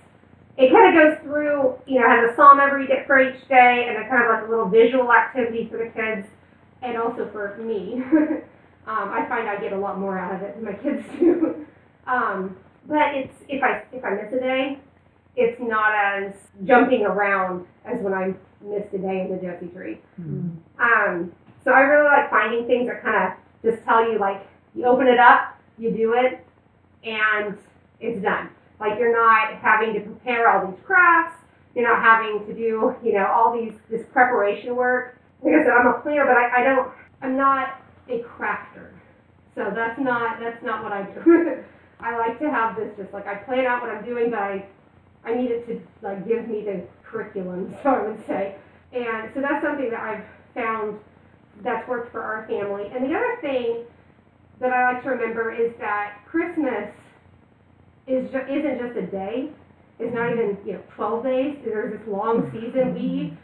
it 0.58 0.72
kind 0.72 0.96
of 0.96 1.04
goes 1.04 1.18
through, 1.24 1.76
you 1.88 2.00
know, 2.00 2.08
has 2.08 2.32
a 2.32 2.36
psalm 2.36 2.60
every 2.60 2.86
day 2.86 3.04
for 3.08 3.20
each 3.20 3.48
day, 3.48 3.86
and 3.88 3.98
a 4.04 4.08
kind 4.08 4.24
of 4.24 4.30
like 4.30 4.48
a 4.48 4.50
little 4.50 4.68
visual 4.70 5.12
activity 5.12 5.68
for 5.70 5.78
the 5.78 5.86
kids, 5.90 6.28
and 6.84 6.98
also 6.98 7.30
for 7.32 7.58
me. 7.58 7.96
um, 8.88 9.10
I 9.12 9.26
find 9.28 9.48
I 9.48 9.60
get 9.60 9.74
a 9.74 9.78
lot 9.78 10.00
more 10.00 10.20
out 10.20 10.36
of 10.36 10.42
it 10.42 10.56
than 10.56 10.66
my 10.66 10.74
kids 10.74 11.04
do. 11.20 11.66
um, 12.08 12.58
but 12.88 13.16
it's 13.16 13.34
if 13.48 13.64
I 13.64 13.84
if 13.94 14.04
I 14.04 14.12
miss 14.12 14.34
a 14.34 14.40
day, 14.40 14.80
it's 15.36 15.60
not 15.62 15.94
as 15.96 16.34
jumping 16.66 17.06
around 17.06 17.66
as 17.86 18.02
when 18.02 18.14
I 18.14 18.34
missed 18.62 18.94
a 18.94 18.98
day 18.98 19.22
in 19.22 19.32
the 19.32 19.42
Jesse 19.42 19.68
tree. 19.68 20.00
Um, 20.80 21.32
so 21.64 21.72
I 21.72 21.80
really 21.82 22.06
like 22.06 22.30
finding 22.30 22.68
things 22.68 22.90
that 22.90 23.02
kind 23.02 23.32
of 23.32 23.38
just 23.64 23.84
tell 23.86 24.12
you 24.12 24.20
like 24.20 24.46
you 24.76 24.86
open 24.86 25.08
it 25.08 25.20
up, 25.20 25.58
you 25.78 25.92
do 25.92 26.14
it, 26.14 26.46
and 27.04 27.58
it's 28.00 28.22
done. 28.22 28.50
Like 28.80 29.00
you're 29.00 29.14
not 29.14 29.56
having 29.62 29.94
to 29.94 30.02
prepare 30.02 30.50
all 30.52 30.70
these 30.70 30.80
crafts. 30.86 31.38
You're 31.74 31.90
not 31.90 32.04
having 32.04 32.46
to 32.46 32.54
do 32.54 32.96
you 33.02 33.14
know 33.14 33.28
all 33.28 33.58
these 33.58 33.74
this 33.90 34.06
preparation 34.12 34.76
work. 34.76 35.20
Like 35.44 35.56
I 35.56 35.64
said, 35.64 35.74
I'm 35.74 35.88
a 35.88 36.02
planner, 36.02 36.26
but 36.26 36.38
I, 36.38 36.62
I 36.62 36.64
don't. 36.64 36.92
I'm 37.22 37.38
not 37.38 37.82
a 38.10 38.22
crafter. 38.24 38.92
So 39.56 39.72
that's 39.76 40.00
not 40.00 40.40
that's 40.40 40.64
not 40.64 40.84
what 40.84 40.92
I 40.92 41.04
do. 41.04 41.64
I 42.02 42.18
like 42.18 42.40
to 42.40 42.50
have 42.50 42.76
this 42.76 42.92
just 42.98 43.14
like 43.14 43.28
I 43.28 43.36
plan 43.36 43.66
out 43.66 43.82
what 43.82 43.90
I'm 43.92 44.04
doing, 44.06 44.30
but 44.32 44.40
I 44.40 44.66
I 45.26 45.36
need 45.36 45.52
it 45.52 45.66
to 45.68 45.82
like 46.02 46.28
give 46.28 46.48
me 46.48 46.64
the 46.66 46.84
curriculum, 47.04 47.76
so 47.84 47.90
I 47.90 48.08
would 48.08 48.26
say. 48.28 48.56
And 48.92 49.32
so 49.34 49.42
that's 49.42 49.64
something 49.64 49.90
that 49.92 50.00
I've 50.02 50.26
found 50.54 51.00
that's 51.64 51.88
worked 51.88 52.12
for 52.12 52.22
our 52.24 52.46
family. 52.48 52.86
And 52.94 53.06
the 53.06 53.16
other 53.16 53.38
thing 53.42 53.86
that 54.60 54.72
I 54.72 54.94
like 54.94 55.04
to 55.04 55.10
remember 55.10 55.52
is 55.52 55.74
that 55.80 56.20
Christmas 56.30 56.90
is 58.08 58.30
ju- 58.32 58.48
isn't 58.50 58.80
just 58.80 58.98
a 58.98 59.08
day. 59.08 59.50
It's 60.00 60.14
not 60.14 60.32
even 60.32 60.58
you 60.66 60.74
know 60.74 60.84
12 60.96 61.24
days. 61.24 61.58
There's 61.66 61.98
this 62.00 62.08
long 62.08 62.50
season. 62.52 62.94
We 62.96 63.38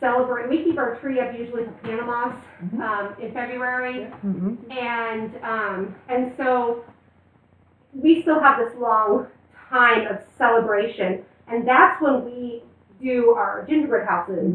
celebrate. 0.00 0.48
We 0.48 0.64
keep 0.64 0.78
our 0.78 0.96
tree 0.96 1.20
up 1.20 1.36
usually 1.36 1.64
for 1.64 1.72
Candlemas 1.84 2.34
um, 2.80 3.14
in 3.20 3.32
February 3.32 4.06
Mhm. 4.24 4.56
and 4.70 5.36
um, 5.44 5.94
and 6.08 6.32
so 6.36 6.84
we 7.94 8.22
still 8.22 8.40
have 8.40 8.58
this 8.58 8.76
long 8.78 9.26
time 9.70 10.06
of 10.06 10.18
celebration, 10.36 11.24
and 11.48 11.66
that's 11.66 12.00
when 12.00 12.24
we 12.24 12.62
do 13.00 13.30
our 13.30 13.64
gingerbread 13.68 14.06
houses, 14.06 14.54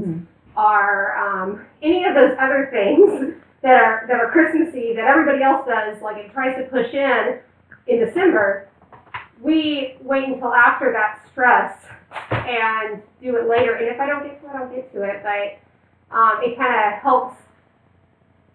our 0.55 1.17
um, 1.17 1.65
any 1.81 2.05
of 2.05 2.13
those 2.15 2.35
other 2.39 2.69
things 2.71 3.35
that 3.61 3.81
are 3.81 4.05
that 4.07 4.19
are 4.19 4.29
Christmassy 4.31 4.93
that 4.95 5.05
everybody 5.05 5.41
else 5.43 5.65
does, 5.67 6.01
like 6.01 6.17
it 6.17 6.31
tries 6.31 6.55
to 6.57 6.63
push 6.69 6.93
in 6.93 7.39
in 7.87 7.99
December. 8.05 8.67
We 9.41 9.97
wait 10.01 10.29
until 10.29 10.53
after 10.53 10.91
that 10.93 11.21
stress 11.31 11.77
and 12.31 13.01
do 13.21 13.35
it 13.37 13.49
later. 13.49 13.75
And 13.75 13.87
if 13.87 13.99
I 13.99 14.07
don't 14.07 14.23
get 14.23 14.41
to 14.41 14.47
it, 14.47 14.55
I 14.55 14.59
don't 14.59 14.75
get 14.75 14.93
to 14.93 15.03
it. 15.03 15.23
But 15.23 16.15
um, 16.15 16.39
it 16.41 16.57
kind 16.57 16.93
of 16.93 17.01
helps 17.01 17.35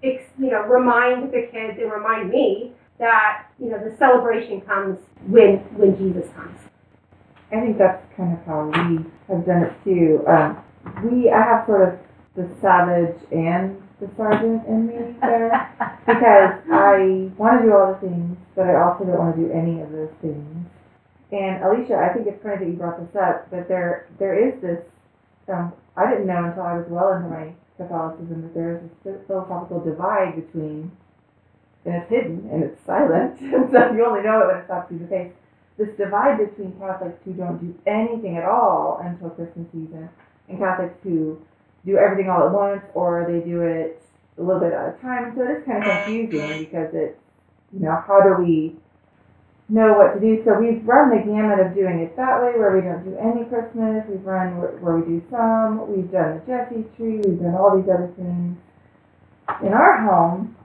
ex, 0.02 0.22
you 0.38 0.50
know, 0.50 0.62
remind 0.62 1.32
the 1.32 1.48
kids 1.50 1.78
and 1.80 1.90
remind 1.90 2.30
me 2.30 2.72
that 2.98 3.46
you 3.60 3.70
know 3.70 3.78
the 3.78 3.96
celebration 3.96 4.60
comes 4.62 4.98
when 5.26 5.58
when 5.76 5.96
Jesus 5.96 6.28
comes. 6.34 6.58
I 7.50 7.60
think 7.60 7.78
that's 7.78 8.04
kind 8.16 8.36
of 8.36 8.44
how 8.44 8.66
we 8.66 9.04
have 9.28 9.46
done 9.46 9.62
it 9.62 9.72
too. 9.84 10.24
Um, 10.28 10.62
we, 11.02 11.30
I 11.30 11.42
have 11.42 11.66
sort 11.66 11.88
of 11.88 11.98
the 12.36 12.48
savage 12.60 13.16
and 13.32 13.82
the 14.00 14.08
sergeant 14.16 14.66
in 14.66 14.86
me 14.86 15.16
there 15.20 15.50
because 16.06 16.62
I 16.70 17.30
want 17.36 17.60
to 17.60 17.66
do 17.66 17.74
all 17.74 17.92
the 17.94 18.00
things, 18.00 18.36
but 18.54 18.66
I 18.66 18.80
also 18.80 19.04
don't 19.04 19.18
want 19.18 19.36
to 19.36 19.42
do 19.42 19.52
any 19.52 19.80
of 19.80 19.90
those 19.90 20.12
things. 20.22 20.66
And 21.32 21.62
Alicia, 21.62 21.96
I 21.98 22.14
think 22.14 22.26
it's 22.26 22.42
funny 22.42 22.56
that 22.58 22.66
you 22.66 22.76
brought 22.76 22.98
this 23.00 23.14
up, 23.20 23.50
but 23.50 23.68
there 23.68 24.08
there 24.18 24.38
is 24.38 24.60
this. 24.62 24.84
Um, 25.48 25.72
I 25.96 26.08
didn't 26.10 26.26
know 26.26 26.44
until 26.44 26.62
I 26.62 26.78
was 26.78 26.86
well 26.88 27.12
into 27.12 27.28
my 27.28 27.52
Catholicism 27.76 28.42
that 28.42 28.54
there 28.54 28.76
is 28.76 28.90
this 29.04 29.20
philosophical 29.26 29.80
divide 29.80 30.36
between, 30.36 30.92
and 31.84 31.94
it's 31.96 32.08
hidden 32.08 32.48
and 32.52 32.62
it's 32.62 32.80
silent, 32.84 33.40
and 33.40 33.70
so 33.70 33.92
you 33.92 34.04
only 34.06 34.22
know 34.22 34.40
it 34.42 34.46
when 34.46 34.56
it 34.56 34.64
stops 34.64 34.90
you 34.90 34.98
in 34.98 35.02
the 35.04 35.08
face 35.08 35.32
this 35.78 35.96
divide 35.96 36.38
between 36.38 36.72
Catholics 36.78 37.18
who 37.24 37.32
don't 37.32 37.58
do 37.58 37.72
anything 37.86 38.36
at 38.36 38.44
all 38.44 39.00
until 39.02 39.30
Christmas 39.30 39.66
season 39.70 40.10
and 40.48 40.58
Catholics 40.58 40.98
who 41.04 41.40
do 41.88 41.96
everything 41.96 42.28
all 42.28 42.44
at 42.44 42.52
once 42.52 42.84
or 42.92 43.24
they 43.24 43.40
do 43.40 43.64
it 43.64 43.96
a 44.36 44.42
little 44.44 44.60
bit 44.60 44.76
at 44.76 44.92
a 44.92 44.94
time. 45.00 45.32
So 45.32 45.40
it 45.42 45.58
is 45.58 45.64
kind 45.64 45.80
of 45.80 45.88
confusing 46.04 46.68
because 46.68 46.92
it's, 46.92 47.16
you 47.72 47.80
know, 47.80 47.96
how 48.04 48.20
do 48.20 48.36
we 48.36 48.76
know 49.72 49.96
what 49.96 50.14
to 50.14 50.20
do? 50.20 50.44
So 50.44 50.60
we've 50.60 50.84
run 50.84 51.08
the 51.08 51.24
gamut 51.24 51.64
of 51.64 51.72
doing 51.72 52.04
it 52.04 52.12
that 52.20 52.44
way 52.44 52.52
where 52.60 52.76
we 52.76 52.84
don't 52.84 53.08
do 53.08 53.16
any 53.16 53.48
Christmas. 53.48 54.04
We've 54.04 54.24
run 54.24 54.60
where, 54.60 54.76
where 54.84 55.00
we 55.00 55.16
do 55.16 55.24
some. 55.32 55.88
We've 55.88 56.12
done 56.12 56.40
the 56.40 56.42
Jesse 56.44 56.84
tree. 57.00 57.24
We've 57.24 57.40
done 57.40 57.56
all 57.56 57.72
these 57.72 57.88
other 57.88 58.12
things 58.16 58.60
in 59.64 59.72
our 59.72 60.04
home. 60.04 60.56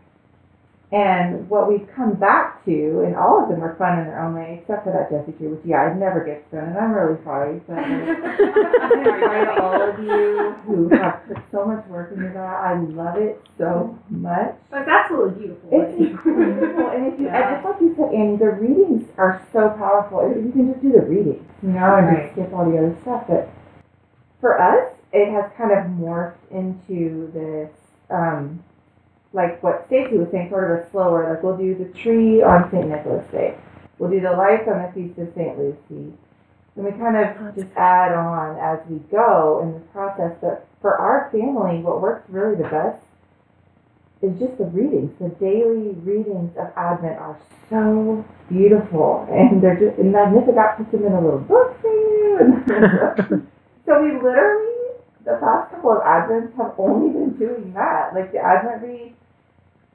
And 0.94 1.50
what 1.50 1.68
we've 1.68 1.90
come 1.96 2.14
back 2.14 2.64
to, 2.66 3.02
and 3.04 3.16
all 3.16 3.42
of 3.42 3.50
them 3.50 3.62
were 3.62 3.74
fun 3.82 3.98
in 3.98 4.06
their 4.06 4.22
own 4.24 4.36
way, 4.36 4.60
except 4.62 4.84
for 4.86 4.94
that 4.94 5.10
Jesse 5.10 5.36
tree, 5.40 5.48
which 5.48 5.66
yeah, 5.66 5.90
it 5.90 5.98
never 5.98 6.24
gets 6.24 6.46
done, 6.54 6.70
and 6.70 6.78
I'm 6.78 6.94
really 6.94 7.18
sorry. 7.24 7.60
But 7.66 7.80
I'm 7.82 8.94
sorry 9.26 9.46
to 9.46 9.58
all 9.58 9.90
of 9.90 9.98
you 9.98 10.54
who 10.70 10.90
have 10.90 11.26
put 11.28 11.38
so 11.52 11.66
much 11.66 11.84
work 11.88 12.12
into 12.14 12.30
that. 12.30 12.38
I 12.38 12.78
love 12.78 13.18
it 13.18 13.42
so 13.58 13.98
much. 14.12 14.54
But 14.70 14.82
it's 14.86 14.90
absolutely 14.94 15.40
beautiful. 15.42 15.70
It's 15.74 15.98
incredible, 15.98 16.90
and 16.94 17.12
if 17.12 17.20
you, 17.20 17.28
and 17.28 17.56
it's 17.58 17.66
like 17.66 17.82
you 17.82 17.96
said, 17.98 18.14
Annie, 18.14 18.38
the 18.38 18.52
readings 18.54 19.10
are 19.18 19.42
so 19.52 19.70
powerful. 19.74 20.22
You 20.30 20.52
can 20.54 20.70
just 20.72 20.82
do 20.86 20.92
the 20.94 21.02
readings, 21.02 21.42
you 21.64 21.70
know, 21.70 21.96
and 21.98 22.06
Right. 22.06 22.22
just 22.30 22.34
skip 22.38 22.54
all 22.54 22.70
the 22.70 22.78
other 22.78 22.96
stuff. 23.02 23.26
But 23.28 23.50
for 24.40 24.62
us, 24.62 24.94
it 25.12 25.32
has 25.34 25.50
kind 25.58 25.72
of 25.74 25.90
morphed 25.98 26.38
into 26.52 27.32
this, 27.34 27.74
um, 28.12 28.64
like 29.34 29.62
what 29.64 29.86
Stacy 29.88 30.18
was 30.18 30.30
saying, 30.32 30.50
sort 30.50 30.72
of 30.72 30.86
a 30.86 30.92
slower. 30.92 31.34
Like 31.34 31.44
we'll 31.44 31.58
do 31.58 31.76
the 31.76 31.90
tree 32.00 32.42
on 32.42 32.70
Saint 32.72 32.88
Nicholas 32.90 33.26
Day. 33.32 33.58
We'll 33.98 34.12
do 34.12 34.22
the 34.22 34.32
lights 34.32 34.68
on 34.68 34.82
the 34.82 34.92
feast 34.94 35.20
of 35.20 35.34
Saint 35.36 35.58
Lucy. 35.58 36.14
And 36.76 36.86
we 36.86 36.92
kind 36.92 37.18
of 37.18 37.56
just 37.56 37.70
add 37.76 38.14
on 38.14 38.58
as 38.58 38.80
we 38.90 38.98
go 39.12 39.62
in 39.64 39.74
the 39.74 39.80
process. 39.92 40.38
But 40.42 40.68
for 40.82 40.96
our 40.96 41.30
family, 41.32 41.82
what 41.82 42.02
works 42.02 42.30
really 42.30 42.56
the 42.56 42.70
best 42.70 43.04
is 44.22 44.40
just 44.40 44.58
the 44.58 44.66
readings. 44.66 45.12
The 45.20 45.30
daily 45.42 45.94
readings 46.02 46.56
of 46.58 46.72
Advent 46.78 47.20
are 47.20 47.38
so 47.70 48.26
beautiful, 48.50 49.28
and 49.30 49.62
they're 49.62 49.78
just 49.80 49.98
and 50.00 50.12
Magnificat 50.12 50.78
puts 50.78 50.92
them 50.92 51.06
in 51.06 51.14
a 51.14 51.22
little 51.22 51.40
book 51.40 51.80
for 51.82 51.92
you. 51.92 53.48
So 53.86 54.02
we 54.02 54.14
literally 54.14 54.96
the 55.26 55.38
past 55.42 55.72
couple 55.72 55.92
of 55.92 56.04
Advents 56.04 56.56
have 56.56 56.74
only 56.78 57.12
been 57.12 57.38
doing 57.38 57.74
that, 57.74 58.14
like 58.14 58.32
the 58.32 58.40
Advent 58.40 58.82
wreath 58.82 59.14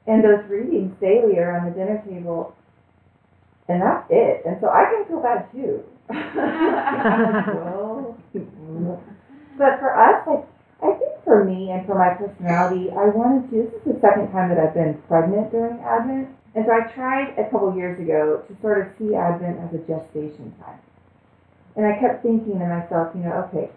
and 0.09 0.25
those 0.25 0.41
readings 0.49 0.91
daily 0.99 1.37
around 1.37 1.69
the 1.69 1.77
dinner 1.77 2.01
table, 2.09 2.57
and 3.69 3.79
that's 3.79 4.09
it. 4.09 4.41
And 4.43 4.57
so 4.59 4.67
I 4.67 4.89
can 4.89 5.05
feel 5.05 5.21
bad 5.21 5.45
too. 5.53 5.85
Like, 6.09 6.33
well, 7.53 8.17
but 9.53 9.77
for 9.77 9.93
us, 9.93 10.25
like 10.25 10.49
I 10.81 10.97
think 10.97 11.13
for 11.23 11.45
me 11.45 11.69
and 11.69 11.85
for 11.85 11.93
my 11.93 12.17
personality, 12.17 12.89
I 12.89 13.13
wanted 13.13 13.53
to. 13.53 13.69
This 13.69 13.73
is 13.85 13.85
the 13.85 13.99
second 14.01 14.33
time 14.33 14.49
that 14.49 14.57
I've 14.57 14.73
been 14.73 14.97
pregnant 15.07 15.53
during 15.53 15.77
Advent, 15.85 16.33
and 16.57 16.65
so 16.65 16.73
I 16.73 16.89
tried 16.97 17.37
a 17.37 17.45
couple 17.53 17.69
years 17.77 18.01
ago 18.01 18.41
to 18.49 18.51
sort 18.65 18.81
of 18.81 18.87
see 18.97 19.13
Advent 19.13 19.61
as 19.61 19.69
a 19.77 19.81
gestation 19.85 20.57
time. 20.57 20.81
And 21.77 21.85
I 21.85 22.01
kept 22.01 22.25
thinking 22.25 22.57
to 22.57 22.65
myself, 22.65 23.13
you 23.13 23.21
know, 23.21 23.45
okay, 23.47 23.69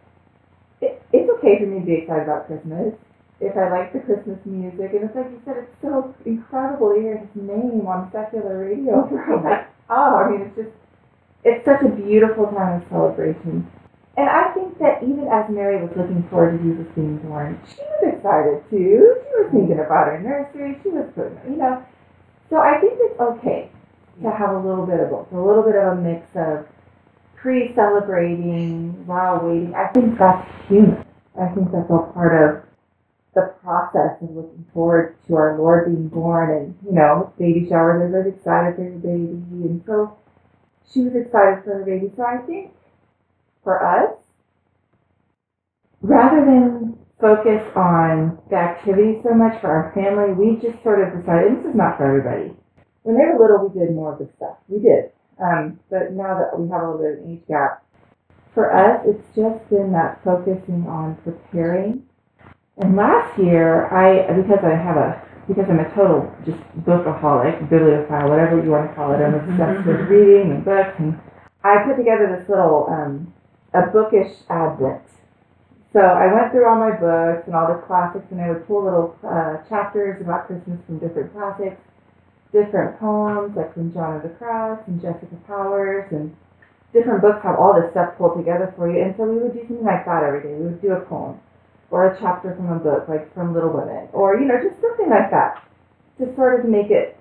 it, 0.80 1.04
it's 1.12 1.28
okay 1.38 1.60
for 1.60 1.68
me 1.68 1.80
to 1.80 1.86
be 1.86 2.00
excited 2.00 2.24
about 2.24 2.48
Christmas 2.48 2.96
if 3.42 3.56
I 3.56 3.68
like 3.68 3.92
the 3.92 3.98
Christmas 4.00 4.38
music, 4.46 4.94
and 4.94 5.10
it's 5.10 5.16
like 5.16 5.26
you 5.26 5.42
said, 5.44 5.66
it's 5.66 5.74
so 5.82 6.14
incredible 6.24 6.94
to 6.94 7.00
hear 7.00 7.18
his 7.18 7.34
name 7.34 7.84
on 7.86 8.10
secular 8.12 8.58
radio. 8.58 9.08
Oh, 9.94 10.16
I 10.16 10.30
mean, 10.30 10.40
it's 10.40 10.56
just, 10.56 10.72
it's 11.44 11.66
such 11.66 11.82
a 11.82 11.90
beautiful 11.90 12.46
time 12.46 12.80
of 12.80 12.88
celebration. 12.88 13.68
And 14.16 14.28
I 14.28 14.48
think 14.54 14.78
that 14.78 15.02
even 15.02 15.28
as 15.28 15.50
Mary 15.50 15.82
was 15.82 15.92
looking 15.96 16.26
forward 16.30 16.56
to 16.56 16.64
Jesus 16.64 16.86
being 16.94 17.18
born, 17.18 17.60
she 17.68 17.82
was 17.82 18.14
excited 18.14 18.64
too. 18.70 19.20
She 19.20 19.32
was 19.36 19.50
thinking 19.52 19.80
about 19.84 20.08
her 20.08 20.20
nursery. 20.20 20.78
She 20.82 20.88
was 20.88 21.12
putting, 21.14 21.36
you 21.44 21.58
know. 21.58 21.84
So 22.48 22.56
I 22.56 22.80
think 22.80 22.94
it's 23.04 23.20
okay 23.20 23.70
to 24.22 24.30
have 24.30 24.56
a 24.56 24.60
little 24.60 24.86
bit 24.86 25.00
of 25.00 25.10
both, 25.10 25.32
a 25.32 25.36
little 25.36 25.62
bit 25.62 25.76
of 25.76 25.98
a 25.98 26.00
mix 26.00 26.24
of 26.36 26.64
pre-celebrating 27.36 29.04
while 29.04 29.44
waiting. 29.44 29.74
I 29.74 29.88
think 29.88 30.16
that's 30.18 30.48
human. 30.68 31.04
I 31.38 31.48
think 31.52 31.72
that's 31.72 31.90
all 31.90 32.12
part 32.14 32.32
of 32.32 32.71
the 33.34 33.54
process 33.62 34.20
of 34.20 34.30
looking 34.30 34.66
forward 34.74 35.16
to 35.26 35.36
our 35.36 35.56
Lord 35.58 35.86
being 35.86 36.08
born 36.08 36.50
and, 36.50 36.76
you 36.84 36.92
know, 36.92 37.32
baby 37.38 37.66
showers, 37.68 38.02
everybody's 38.04 38.38
excited 38.38 38.76
for 38.76 38.82
your 38.82 38.98
baby. 38.98 39.40
And 39.68 39.82
so 39.86 40.18
she 40.92 41.00
was 41.00 41.14
excited 41.16 41.64
for 41.64 41.80
her 41.80 41.84
baby. 41.84 42.12
So 42.16 42.22
I 42.24 42.44
think 42.44 42.72
for 43.64 43.80
us, 43.80 44.18
rather 46.02 46.44
than 46.44 46.98
focus 47.20 47.62
on 47.76 48.38
the 48.50 48.56
activity 48.56 49.20
so 49.22 49.32
much 49.32 49.60
for 49.60 49.70
our 49.70 49.92
family, 49.94 50.34
we 50.34 50.60
just 50.60 50.82
sort 50.82 51.00
of 51.00 51.18
decided 51.18 51.56
this 51.56 51.70
is 51.70 51.76
not 51.76 51.96
for 51.96 52.04
everybody. 52.04 52.52
When 53.02 53.16
they 53.16 53.24
were 53.32 53.40
little, 53.40 53.68
we 53.68 53.80
did 53.80 53.94
more 53.94 54.12
of 54.12 54.18
the 54.18 54.28
stuff. 54.36 54.58
We 54.68 54.78
did. 54.80 55.10
Um, 55.40 55.80
but 55.88 56.12
now 56.12 56.36
that 56.38 56.58
we 56.58 56.68
have 56.68 56.82
a 56.82 56.90
little 56.90 57.00
bit 57.00 57.18
of 57.18 57.24
an 57.24 57.32
age 57.32 57.48
gap, 57.48 57.82
for 58.54 58.68
us, 58.68 59.00
it's 59.06 59.24
just 59.34 59.64
been 59.70 59.92
that 59.92 60.20
focusing 60.22 60.84
on 60.86 61.16
preparing. 61.24 62.04
And 62.78 62.96
last 62.96 63.38
year, 63.38 63.84
I 63.92 64.32
because 64.32 64.64
I 64.64 64.72
have 64.72 64.96
a 64.96 65.20
because 65.46 65.68
I'm 65.68 65.80
a 65.80 65.90
total 65.92 66.32
just 66.46 66.56
bookaholic, 66.88 67.68
bibliophile, 67.68 68.30
whatever 68.30 68.64
you 68.64 68.70
want 68.70 68.88
to 68.88 68.94
call 68.96 69.12
it. 69.12 69.20
I'm 69.20 69.36
obsessed 69.36 69.84
with 69.84 70.08
reading 70.08 70.56
and 70.56 70.64
books, 70.64 70.96
and 70.96 71.20
I 71.62 71.84
put 71.84 72.00
together 72.00 72.32
this 72.32 72.48
little 72.48 72.88
um, 72.88 73.34
a 73.76 73.92
bookish 73.92 74.32
advent. 74.48 75.04
So 75.92 76.00
I 76.00 76.32
went 76.32 76.48
through 76.48 76.64
all 76.64 76.80
my 76.80 76.96
books 76.96 77.44
and 77.44 77.52
all 77.52 77.68
the 77.68 77.84
classics, 77.84 78.24
and 78.32 78.40
I 78.40 78.48
would 78.48 78.64
pull 78.66 78.88
little 78.88 79.20
uh, 79.20 79.60
chapters 79.68 80.24
about 80.24 80.48
Christmas 80.48 80.80
from 80.88 80.96
different 80.96 81.36
classics, 81.36 81.76
different 82.56 82.96
poems, 82.96 83.52
like 83.52 83.74
from 83.76 83.92
John 83.92 84.16
of 84.16 84.22
the 84.24 84.32
Cross 84.40 84.88
and 84.88 84.96
Jessica 84.96 85.36
Powers, 85.44 86.08
and 86.08 86.32
different 86.96 87.20
books 87.20 87.44
have 87.44 87.60
all 87.60 87.76
this 87.76 87.92
stuff 87.92 88.16
pulled 88.16 88.40
together 88.40 88.72
for 88.80 88.88
you. 88.88 89.04
And 89.04 89.12
so 89.20 89.28
we 89.28 89.44
would 89.44 89.52
do 89.52 89.60
something 89.68 89.84
like 89.84 90.08
that 90.08 90.24
every 90.24 90.40
day. 90.40 90.56
We 90.56 90.72
would 90.72 90.80
do 90.80 90.96
a 90.96 91.04
poem 91.04 91.36
or 91.92 92.06
a 92.08 92.18
chapter 92.18 92.56
from 92.56 92.72
a 92.72 92.78
book, 92.78 93.06
like 93.06 93.32
from 93.34 93.52
Little 93.52 93.70
Women, 93.70 94.08
or 94.12 94.40
you 94.40 94.46
know, 94.46 94.56
just 94.60 94.80
something 94.80 95.10
like 95.10 95.30
that, 95.30 95.62
to 96.18 96.34
sort 96.34 96.58
of 96.58 96.66
make 96.66 96.90
it 96.90 97.20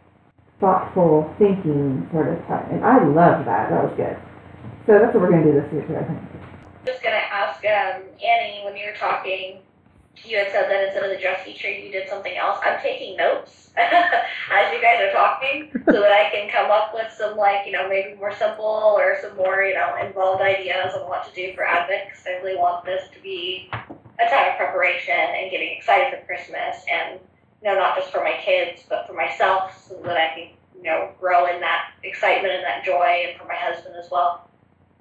thoughtful 0.62 1.36
thinking 1.38 2.08
sort 2.12 2.30
of 2.30 2.40
time. 2.48 2.66
And 2.72 2.86
I 2.86 3.04
love 3.04 3.46
that. 3.46 3.70
That 3.70 3.84
was 3.84 3.94
good. 3.98 4.18
So 4.88 4.98
that's 4.98 5.14
what 5.14 5.22
we're 5.22 5.32
gonna 5.32 5.44
do 5.44 5.60
this 5.60 5.72
year 5.74 5.86
too. 5.86 5.98
I 5.98 6.04
think. 6.08 6.20
Just 6.86 7.04
gonna 7.04 7.28
ask 7.30 7.60
um, 7.66 8.02
Annie 8.24 8.64
when 8.64 8.78
you 8.78 8.88
were 8.88 8.98
talking, 8.98 9.60
you 10.24 10.38
had 10.38 10.52
said 10.52 10.72
that 10.72 10.86
instead 10.88 11.04
of 11.04 11.12
the 11.12 11.22
Jesse 11.22 11.54
tree, 11.54 11.86
you 11.86 11.92
did 11.92 12.08
something 12.10 12.36
else. 12.38 12.60
I'm 12.64 12.80
taking 12.82 13.18
notes 13.18 13.72
as 13.78 14.74
you 14.74 14.82
guys 14.82 15.02
are 15.02 15.12
talking, 15.12 15.70
so 15.86 16.00
that 16.00 16.12
I 16.12 16.30
can 16.32 16.50
come 16.50 16.72
up 16.72 16.94
with 16.94 17.12
some 17.12 17.36
like 17.36 17.66
you 17.66 17.74
know 17.74 17.90
maybe 17.90 18.16
more 18.16 18.34
simple 18.34 18.96
or 18.96 19.18
some 19.22 19.36
more 19.36 19.64
you 19.64 19.76
know 19.76 19.98
involved 20.00 20.42
ideas 20.42 20.94
on 20.96 21.10
what 21.10 21.28
to 21.28 21.36
do 21.36 21.54
for 21.56 21.66
Advent. 21.66 22.08
Because 22.08 22.24
I 22.26 22.42
really 22.42 22.56
want 22.56 22.86
this 22.86 23.10
to 23.14 23.22
be 23.22 23.70
a 24.22 24.30
time 24.30 24.52
of 24.52 24.58
preparation 24.58 25.16
and 25.16 25.52
getting 25.52 25.76
excited 25.76 26.14
for 26.14 26.26
Christmas, 26.26 26.84
and 26.92 27.20
you 27.62 27.70
know 27.70 27.76
not 27.76 27.96
just 27.98 28.12
for 28.12 28.24
my 28.24 28.38
kids 28.44 28.84
but 28.88 29.08
for 29.08 29.14
myself, 29.14 29.88
so 29.88 29.96
that 30.04 30.18
I 30.18 30.28
can 30.36 30.50
you 30.76 30.84
know 30.84 31.12
grow 31.20 31.48
in 31.48 31.60
that 31.62 31.92
excitement 32.04 32.54
and 32.54 32.64
that 32.64 32.84
joy, 32.86 33.26
and 33.28 33.40
for 33.40 33.48
my 33.48 33.56
husband 33.56 33.96
as 33.96 34.10
well. 34.12 34.48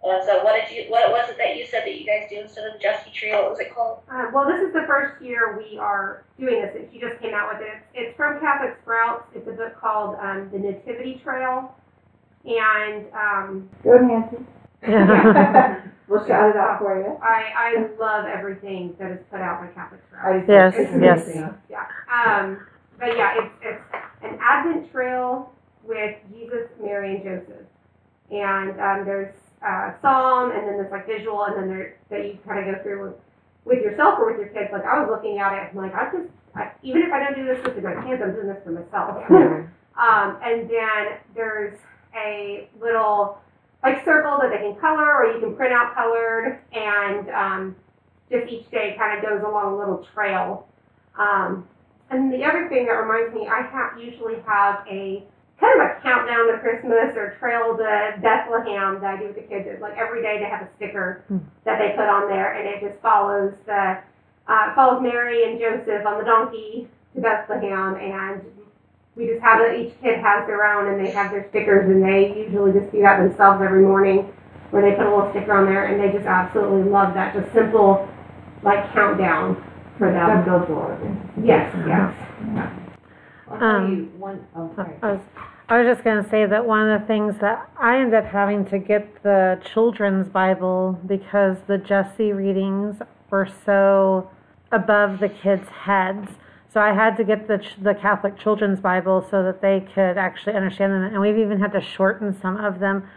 And 0.02 0.24
so, 0.24 0.42
what 0.42 0.58
did 0.58 0.74
you? 0.74 0.90
What 0.90 1.10
was 1.10 1.28
it 1.28 1.36
that 1.36 1.56
you 1.56 1.66
said 1.66 1.82
that 1.84 2.00
you 2.00 2.06
guys 2.06 2.26
do 2.30 2.40
instead 2.40 2.66
of 2.66 2.72
the 2.72 2.78
Jesse 2.78 3.10
Tree? 3.10 3.32
What 3.32 3.50
was 3.50 3.60
it 3.60 3.74
called? 3.74 4.00
Uh, 4.10 4.30
well, 4.32 4.46
this 4.46 4.60
is 4.62 4.72
the 4.72 4.84
first 4.86 5.22
year 5.22 5.58
we 5.58 5.76
are 5.76 6.24
doing 6.38 6.62
this. 6.62 6.88
He 6.90 6.98
just 6.98 7.20
came 7.20 7.34
out 7.34 7.52
with 7.52 7.66
it. 7.66 7.82
It's 7.92 8.16
from 8.16 8.40
Catholic 8.40 8.78
Sprouts. 8.82 9.24
It's 9.34 9.46
a 9.46 9.52
book 9.52 9.78
called 9.78 10.16
um, 10.20 10.48
The 10.50 10.58
Nativity 10.58 11.20
Trail, 11.22 11.74
and 12.46 13.06
um, 13.12 13.68
Go 13.84 13.98
Nancy. 13.98 14.38
Yeah. 16.10 16.16
we'll 16.18 16.26
shout 16.26 16.50
it 16.50 16.56
out 16.56 16.78
for 16.78 16.98
you. 17.00 17.18
I 17.22 17.52
I 17.56 17.86
love 17.98 18.26
everything 18.26 18.94
that 18.98 19.12
is 19.12 19.20
put 19.30 19.40
out 19.40 19.60
by 19.60 19.68
Catholic 19.68 20.00
Sprouts. 20.08 20.44
I 20.48 20.52
Yes, 20.52 20.74
it's 20.76 20.90
yes. 21.02 21.22
amazing. 21.24 21.54
Yeah. 21.70 21.86
Um, 22.12 22.66
but 22.98 23.16
yeah, 23.16 23.34
it's 23.38 23.54
it's 23.62 23.82
an 24.22 24.38
Advent 24.42 24.90
trail 24.92 25.52
with 25.84 26.16
Jesus, 26.32 26.68
Mary, 26.82 27.16
and 27.16 27.24
Joseph, 27.24 27.66
and 28.30 28.70
um, 28.80 29.06
there's 29.06 29.34
uh, 29.66 29.92
psalm, 30.02 30.50
and 30.52 30.66
then 30.66 30.76
there's 30.76 30.92
like 30.92 31.06
visual, 31.06 31.44
and 31.44 31.56
then 31.56 31.68
there 31.68 31.96
that 32.10 32.26
you 32.26 32.38
kind 32.46 32.58
of 32.68 32.74
go 32.76 32.82
through 32.82 33.04
with 33.06 33.14
with 33.64 33.82
yourself 33.84 34.18
or 34.18 34.30
with 34.32 34.40
your 34.40 34.48
kids. 34.48 34.70
Like 34.72 34.84
I 34.84 35.00
was 35.00 35.08
looking 35.10 35.38
at 35.38 35.52
it, 35.52 35.70
I'm 35.70 35.76
like 35.76 35.94
I 35.94 36.10
just 36.12 36.28
I, 36.54 36.72
even 36.82 37.02
if 37.02 37.12
I 37.12 37.20
don't 37.20 37.36
do 37.36 37.46
this 37.46 37.62
with 37.64 37.82
my 37.84 37.94
kids, 38.06 38.20
I'm 38.24 38.34
doing 38.34 38.48
this 38.48 38.62
for 38.64 38.72
myself. 38.72 39.24
um, 39.30 40.38
and 40.42 40.68
then 40.68 41.18
there's 41.34 41.78
a 42.16 42.68
little 42.80 43.38
like 43.82 44.04
circle 44.04 44.38
that 44.40 44.50
they 44.50 44.58
can 44.58 44.76
color, 44.76 45.14
or 45.14 45.32
you 45.32 45.40
can 45.40 45.56
print 45.56 45.72
out 45.72 45.94
colored, 45.94 46.60
and 46.72 47.30
um, 47.30 47.76
just 48.30 48.50
each 48.50 48.70
day 48.70 48.94
kind 48.98 49.16
of 49.18 49.24
goes 49.24 49.42
along 49.42 49.74
a 49.74 49.76
little 49.78 50.06
trail. 50.14 50.68
Um, 51.18 51.66
and 52.10 52.32
the 52.32 52.44
other 52.44 52.68
thing 52.68 52.86
that 52.86 52.92
reminds 52.92 53.34
me, 53.34 53.46
I 53.46 53.62
ha- 53.62 53.92
usually 53.98 54.36
have 54.46 54.84
a 54.90 55.22
kind 55.60 55.80
of 55.80 55.86
a 55.86 56.00
countdown 56.02 56.46
to 56.52 56.58
Christmas 56.58 57.16
or 57.16 57.36
trail 57.38 57.76
to 57.76 58.18
Bethlehem 58.22 59.00
that 59.00 59.14
I 59.14 59.16
do 59.18 59.26
with 59.26 59.36
the 59.36 59.42
kids. 59.42 59.66
It's 59.68 59.82
like 59.82 59.96
every 59.96 60.22
day 60.22 60.38
they 60.38 60.48
have 60.48 60.62
a 60.62 60.68
sticker 60.76 61.22
Hmm. 61.28 61.38
that 61.64 61.78
they 61.78 61.90
put 61.90 62.06
on 62.08 62.28
there, 62.28 62.54
and 62.54 62.66
it 62.68 62.80
just 62.86 63.00
follows 63.02 63.54
the 63.66 63.98
uh, 64.48 64.74
follows 64.74 65.00
Mary 65.02 65.44
and 65.44 65.60
Joseph 65.60 66.04
on 66.06 66.18
the 66.18 66.24
donkey 66.24 66.88
to 67.14 67.20
Bethlehem, 67.20 67.94
and 67.96 68.42
we 69.20 69.26
just 69.26 69.42
have 69.42 69.60
it. 69.60 69.78
Each 69.78 69.92
kid 70.00 70.18
has 70.20 70.46
their 70.46 70.64
own, 70.64 70.88
and 70.92 71.04
they 71.06 71.10
have 71.10 71.30
their 71.30 71.46
stickers, 71.50 71.88
and 71.90 72.02
they 72.02 72.34
usually 72.46 72.72
just 72.72 72.90
do 72.90 73.02
that 73.02 73.18
themselves 73.18 73.60
every 73.62 73.82
morning, 73.82 74.32
where 74.70 74.80
they 74.82 74.96
put 74.96 75.06
a 75.06 75.14
little 75.14 75.30
sticker 75.30 75.52
on 75.52 75.66
there, 75.66 75.86
and 75.86 76.00
they 76.00 76.10
just 76.16 76.26
absolutely 76.26 76.90
love 76.90 77.12
that. 77.14 77.34
Just 77.34 77.52
simple, 77.52 78.08
like 78.62 78.90
countdown 78.94 79.62
for 79.98 80.10
That 80.10 80.26
them. 80.26 80.44
builds 80.44 80.70
a 80.70 80.72
lot 80.72 80.90
of. 80.92 81.00
Yes, 81.44 81.70
yes. 81.86 82.14
I'll 83.50 83.62
Um, 83.62 83.90
you 83.94 84.04
one, 84.18 84.46
oh, 84.56 84.72
sorry. 84.74 84.94
I 85.02 85.12
was, 85.12 85.20
I 85.68 85.78
was 85.82 85.86
just 85.94 86.02
going 86.04 86.22
to 86.24 86.30
say 86.30 86.46
that 86.46 86.64
one 86.66 86.88
of 86.88 87.00
the 87.00 87.06
things 87.06 87.34
that 87.40 87.68
I 87.78 87.98
ended 87.98 88.14
up 88.14 88.24
having 88.32 88.64
to 88.66 88.78
get 88.78 89.22
the 89.22 89.60
children's 89.74 90.28
Bible 90.28 90.98
because 91.06 91.58
the 91.66 91.76
Jesse 91.76 92.32
readings 92.32 92.96
were 93.28 93.48
so 93.66 94.30
above 94.72 95.20
the 95.20 95.28
kids' 95.28 95.68
heads. 95.68 96.28
So 96.72 96.80
I 96.80 96.92
had 96.92 97.16
to 97.16 97.24
get 97.24 97.48
the 97.48 97.60
the 97.82 97.94
Catholic 97.94 98.38
Children's 98.38 98.80
Bible 98.80 99.26
so 99.28 99.42
that 99.42 99.60
they 99.60 99.80
could 99.94 100.16
actually 100.16 100.54
understand 100.54 100.92
them, 100.92 101.02
and 101.02 101.20
we've 101.20 101.38
even 101.38 101.58
had 101.58 101.72
to 101.72 101.80
shorten 101.80 102.38
some 102.40 102.56
of 102.56 102.78
them. 102.78 103.08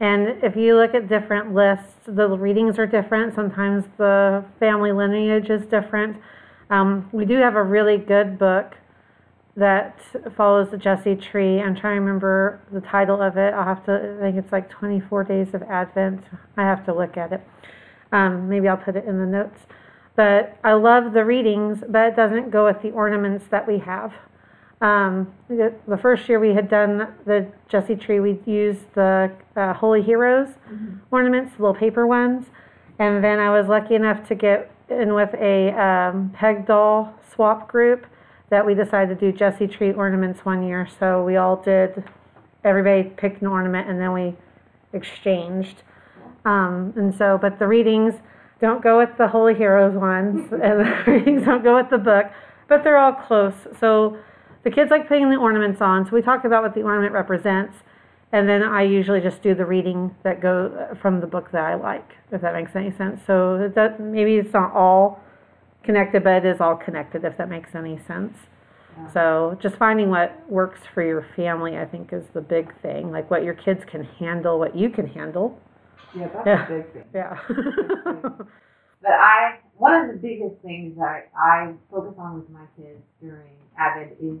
And 0.00 0.42
if 0.42 0.56
you 0.56 0.76
look 0.76 0.94
at 0.94 1.08
different 1.08 1.54
lists, 1.54 1.94
the 2.06 2.28
readings 2.28 2.78
are 2.78 2.86
different. 2.86 3.34
Sometimes 3.34 3.84
the 3.98 4.44
family 4.58 4.92
lineage 4.92 5.50
is 5.50 5.64
different. 5.66 6.16
Um, 6.70 7.08
we 7.12 7.24
do 7.24 7.36
have 7.36 7.54
a 7.54 7.62
really 7.62 7.98
good 7.98 8.38
book 8.38 8.74
that 9.56 10.00
follows 10.34 10.70
the 10.70 10.78
Jesse 10.78 11.14
tree. 11.14 11.60
I'm 11.60 11.76
trying 11.76 11.96
to 11.96 12.00
remember 12.00 12.60
the 12.72 12.80
title 12.80 13.20
of 13.20 13.36
it. 13.36 13.52
I'll 13.52 13.66
have 13.66 13.84
to, 13.84 14.16
I 14.18 14.22
think 14.22 14.36
it's 14.38 14.50
like 14.50 14.70
24 14.70 15.24
Days 15.24 15.54
of 15.54 15.62
Advent. 15.64 16.24
I 16.56 16.62
have 16.62 16.84
to 16.86 16.94
look 16.94 17.16
at 17.18 17.32
it. 17.32 17.46
Um, 18.10 18.48
maybe 18.48 18.68
I'll 18.68 18.78
put 18.78 18.96
it 18.96 19.04
in 19.04 19.18
the 19.18 19.26
notes. 19.26 19.60
But 20.14 20.58
I 20.62 20.74
love 20.74 21.12
the 21.12 21.24
readings, 21.24 21.82
but 21.88 22.08
it 22.08 22.16
doesn't 22.16 22.50
go 22.50 22.66
with 22.66 22.82
the 22.82 22.90
ornaments 22.90 23.46
that 23.50 23.66
we 23.66 23.78
have. 23.78 24.12
Um, 24.82 25.32
the, 25.48 25.72
the 25.86 25.96
first 25.96 26.28
year 26.28 26.40
we 26.40 26.54
had 26.54 26.68
done 26.68 27.06
the 27.24 27.46
Jesse 27.68 27.94
tree, 27.94 28.20
we 28.20 28.40
used 28.44 28.92
the 28.94 29.30
uh, 29.56 29.72
Holy 29.72 30.02
Heroes 30.02 30.48
ornaments, 31.10 31.54
the 31.56 31.62
little 31.62 31.74
paper 31.74 32.06
ones. 32.06 32.46
And 32.98 33.22
then 33.22 33.38
I 33.38 33.50
was 33.50 33.68
lucky 33.68 33.94
enough 33.94 34.26
to 34.28 34.34
get 34.34 34.70
in 34.90 35.14
with 35.14 35.32
a 35.34 35.70
um, 35.80 36.30
peg 36.34 36.66
doll 36.66 37.14
swap 37.32 37.68
group 37.68 38.06
that 38.50 38.66
we 38.66 38.74
decided 38.74 39.18
to 39.18 39.32
do 39.32 39.36
Jesse 39.36 39.66
tree 39.66 39.92
ornaments 39.92 40.44
one 40.44 40.62
year. 40.62 40.86
So 40.98 41.24
we 41.24 41.36
all 41.36 41.56
did, 41.56 42.04
everybody 42.64 43.04
picked 43.04 43.40
an 43.40 43.46
ornament 43.46 43.88
and 43.88 44.00
then 44.00 44.12
we 44.12 44.36
exchanged. 44.92 45.82
Um, 46.44 46.92
and 46.96 47.14
so, 47.14 47.38
but 47.40 47.58
the 47.58 47.66
readings 47.66 48.14
don't 48.62 48.82
go 48.82 48.96
with 48.96 49.10
the 49.18 49.28
Holy 49.28 49.54
Heroes 49.54 49.94
ones, 49.94 50.48
and 50.52 50.80
the 50.80 51.04
readings 51.06 51.44
don't 51.44 51.62
go 51.62 51.76
with 51.76 51.90
the 51.90 51.98
book, 51.98 52.26
but 52.68 52.82
they're 52.82 52.96
all 52.96 53.12
close. 53.12 53.54
So 53.78 54.16
the 54.62 54.70
kids 54.70 54.90
like 54.90 55.08
putting 55.08 55.28
the 55.28 55.36
ornaments 55.36 55.82
on. 55.82 56.06
So 56.06 56.12
we 56.12 56.22
talk 56.22 56.44
about 56.44 56.62
what 56.62 56.74
the 56.74 56.82
ornament 56.82 57.12
represents, 57.12 57.74
and 58.30 58.48
then 58.48 58.62
I 58.62 58.82
usually 58.82 59.20
just 59.20 59.42
do 59.42 59.54
the 59.54 59.66
reading 59.66 60.14
that 60.22 60.40
go 60.40 60.88
uh, 60.90 60.94
from 60.94 61.20
the 61.20 61.26
book 61.26 61.50
that 61.52 61.64
I 61.64 61.74
like, 61.74 62.08
if 62.30 62.40
that 62.40 62.54
makes 62.54 62.74
any 62.74 62.92
sense. 62.92 63.20
So 63.26 63.70
that 63.74 64.00
maybe 64.00 64.36
it's 64.36 64.54
not 64.54 64.72
all 64.72 65.20
connected, 65.82 66.22
but 66.22 66.44
it 66.44 66.46
is 66.46 66.60
all 66.60 66.76
connected, 66.76 67.24
if 67.24 67.36
that 67.36 67.50
makes 67.50 67.74
any 67.74 67.98
sense. 68.06 68.32
Yeah. 68.96 69.12
So 69.12 69.58
just 69.60 69.74
finding 69.76 70.08
what 70.08 70.48
works 70.48 70.80
for 70.94 71.02
your 71.02 71.26
family, 71.34 71.76
I 71.76 71.84
think, 71.84 72.12
is 72.12 72.24
the 72.32 72.40
big 72.40 72.72
thing. 72.80 73.10
Like 73.10 73.28
what 73.28 73.42
your 73.42 73.54
kids 73.54 73.82
can 73.90 74.04
handle, 74.04 74.58
what 74.58 74.76
you 74.76 74.88
can 74.88 75.08
handle. 75.08 75.58
Yeah, 76.14 76.28
that's 76.28 76.46
Yeah. 76.46 76.66
a 76.66 76.68
big 76.68 76.92
thing. 76.92 77.04
Yeah. 77.14 77.38
But 79.02 79.12
I, 79.12 79.58
one 79.76 79.94
of 79.94 80.12
the 80.12 80.16
biggest 80.16 80.62
things 80.62 80.96
that 80.96 81.28
I 81.36 81.72
focus 81.90 82.14
on 82.18 82.36
with 82.36 82.48
my 82.50 82.64
kids 82.76 83.02
during 83.20 83.50
Advent 83.76 84.12
is 84.22 84.38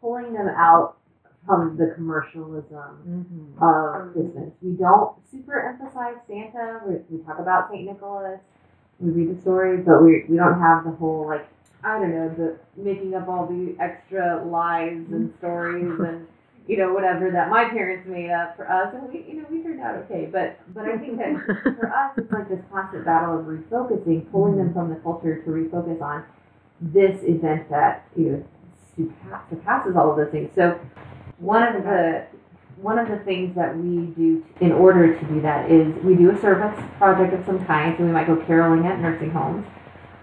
pulling 0.00 0.34
them 0.34 0.48
out 0.48 0.98
from 1.46 1.76
the 1.78 1.92
commercialism 1.94 2.68
mm-hmm. 3.08 3.64
of 3.64 4.12
Christmas. 4.12 4.52
We 4.60 4.72
don't 4.72 5.16
super 5.30 5.68
emphasize 5.70 6.16
Santa. 6.28 6.80
We, 6.86 6.96
we 7.08 7.24
talk 7.24 7.38
about 7.38 7.70
Saint 7.70 7.86
Nicholas. 7.86 8.40
We 9.00 9.10
read 9.10 9.36
the 9.36 9.40
stories, 9.40 9.84
but 9.86 10.02
we 10.02 10.24
we 10.28 10.36
don't 10.36 10.60
have 10.60 10.84
the 10.84 10.92
whole 10.92 11.26
like 11.26 11.48
I 11.82 11.98
don't 11.98 12.10
know 12.10 12.28
the 12.28 12.58
making 12.76 13.14
up 13.14 13.28
all 13.28 13.46
the 13.46 13.74
extra 13.80 14.44
lies 14.44 15.04
and 15.10 15.32
stories 15.38 15.98
and 15.98 16.26
you 16.66 16.78
know 16.78 16.92
whatever 16.94 17.30
that 17.30 17.50
my 17.50 17.64
parents 17.64 18.08
made 18.08 18.30
up 18.30 18.56
for 18.56 18.70
us, 18.70 18.94
and 18.94 19.12
we 19.12 19.24
you 19.28 19.34
know 19.36 19.46
we 19.50 19.62
turned 19.62 19.80
out 19.80 19.96
okay. 19.96 20.28
But 20.30 20.58
but 20.72 20.84
I 20.84 20.96
think 20.96 21.18
that 21.18 21.34
for 21.62 21.92
us 21.92 22.12
it's 22.16 22.32
like 22.32 22.48
this 22.48 22.60
constant 22.72 23.04
battle 23.04 23.38
of 23.38 23.46
refocusing, 23.46 24.30
pulling 24.30 24.56
them 24.56 24.72
from 24.72 24.88
the 24.88 24.96
culture 24.96 25.42
to 25.42 25.50
refocus 25.50 26.00
on 26.00 26.24
this 26.80 27.22
event 27.22 27.68
that 27.70 28.06
you 28.16 28.44
know 28.96 29.10
surpasses 29.50 29.96
all 29.96 30.10
of 30.10 30.16
those 30.16 30.30
things. 30.30 30.50
So 30.54 30.80
one 31.38 31.62
of 31.62 31.84
the 31.84 32.26
one 32.76 32.98
of 32.98 33.08
the 33.08 33.18
things 33.18 33.54
that 33.54 33.76
we 33.76 34.06
do 34.14 34.44
in 34.60 34.72
order 34.72 35.18
to 35.18 35.24
do 35.26 35.40
that 35.42 35.70
is 35.70 35.94
we 36.02 36.14
do 36.16 36.30
a 36.30 36.40
service 36.40 36.78
project 36.98 37.34
of 37.34 37.44
some 37.46 37.64
kind. 37.66 37.94
So 37.96 38.04
we 38.04 38.10
might 38.10 38.26
go 38.26 38.36
caroling 38.46 38.86
at 38.86 39.00
nursing 39.00 39.30
homes. 39.30 39.66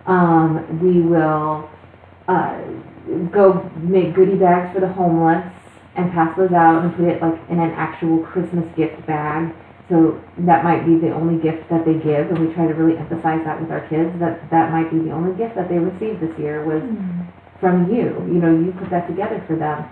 Um, 0.06 0.80
we 0.82 1.02
will 1.02 1.70
uh, 2.28 2.62
go 3.32 3.70
make 3.78 4.16
goodie 4.16 4.36
bags 4.36 4.74
for 4.74 4.80
the 4.82 4.92
homeless 4.92 5.61
and 5.96 6.12
pass 6.12 6.36
those 6.38 6.52
out 6.52 6.84
and 6.84 6.96
put 6.96 7.06
it 7.06 7.22
like 7.22 7.38
in 7.50 7.60
an 7.60 7.72
actual 7.72 8.20
Christmas 8.20 8.66
gift 8.76 9.06
bag. 9.06 9.54
So 9.90 10.22
that 10.40 10.64
might 10.64 10.86
be 10.86 10.96
the 10.96 11.12
only 11.12 11.42
gift 11.42 11.70
that 11.70 11.84
they 11.84 11.96
give, 11.96 12.32
and 12.32 12.40
we 12.40 12.54
try 12.54 12.66
to 12.66 12.74
really 12.74 12.98
emphasize 12.98 13.44
that 13.44 13.60
with 13.60 13.72
our 13.72 13.86
kids 13.90 14.18
that 14.20 14.50
that 14.50 14.72
might 14.72 14.90
be 14.90 15.00
the 15.00 15.12
only 15.12 15.36
gift 15.36 15.56
that 15.56 15.68
they 15.68 15.80
received 15.80 16.22
this 16.22 16.38
year 16.40 16.64
was 16.64 16.82
hmm. 16.82 17.24
from 17.60 17.94
you. 17.94 18.16
You 18.28 18.40
know, 18.40 18.58
you 18.58 18.72
put 18.72 18.90
that 18.90 19.08
together 19.08 19.44
for 19.48 19.56
them. 19.58 19.86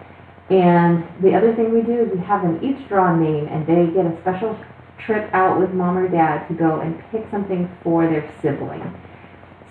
And 0.49 1.05
the 1.21 1.35
other 1.35 1.53
thing 1.53 1.73
we 1.73 1.81
do 1.81 2.03
is 2.03 2.11
we 2.11 2.25
have 2.25 2.41
them 2.41 2.59
each 2.63 2.87
draw 2.87 3.13
a 3.13 3.17
name, 3.17 3.47
and 3.47 3.67
they 3.67 3.87
get 3.93 4.05
a 4.05 4.17
special 4.21 4.57
trip 4.97 5.29
out 5.33 5.59
with 5.59 5.73
mom 5.73 5.97
or 5.97 6.07
dad 6.07 6.47
to 6.47 6.53
go 6.53 6.79
and 6.79 6.97
pick 7.11 7.29
something 7.29 7.69
for 7.83 8.07
their 8.07 8.31
sibling. 8.41 8.81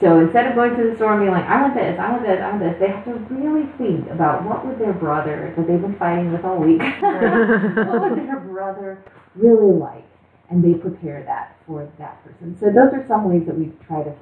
So 0.01 0.21
instead 0.21 0.47
of 0.47 0.55
going 0.55 0.77
to 0.77 0.91
the 0.91 0.95
store 0.95 1.15
and 1.15 1.23
being 1.23 1.33
like, 1.33 1.45
I 1.47 1.61
want 1.61 1.75
this, 1.75 1.99
I 1.99 2.13
want 2.13 2.23
this, 2.23 2.39
I 2.39 2.51
want 2.51 2.63
this, 2.63 2.77
they 2.79 2.89
have 2.89 3.05
to 3.05 3.15
really 3.35 3.67
think 3.79 4.09
about 4.11 4.45
what 4.45 4.65
would 4.65 4.79
their 4.79 4.93
brother 4.93 5.53
that 5.57 5.67
they've 5.67 5.81
been 5.81 5.99
fighting 5.99 6.31
with 6.33 6.45
all 6.45 6.59
week, 6.59 6.79
what 7.01 8.01
would 8.03 8.19
their 8.19 8.39
brother 8.39 9.03
really 9.35 9.75
like? 9.75 10.07
And 10.51 10.63
they 10.63 10.79
prepare 10.79 11.25
that 11.25 11.57
for 11.67 11.91
that 11.99 12.25
person. 12.25 12.57
So 12.61 12.67
those 12.67 12.95
are 12.95 13.05
some 13.09 13.29
ways 13.29 13.47
that 13.47 13.59
we 13.59 13.73
try 13.87 14.05
to 14.05 14.15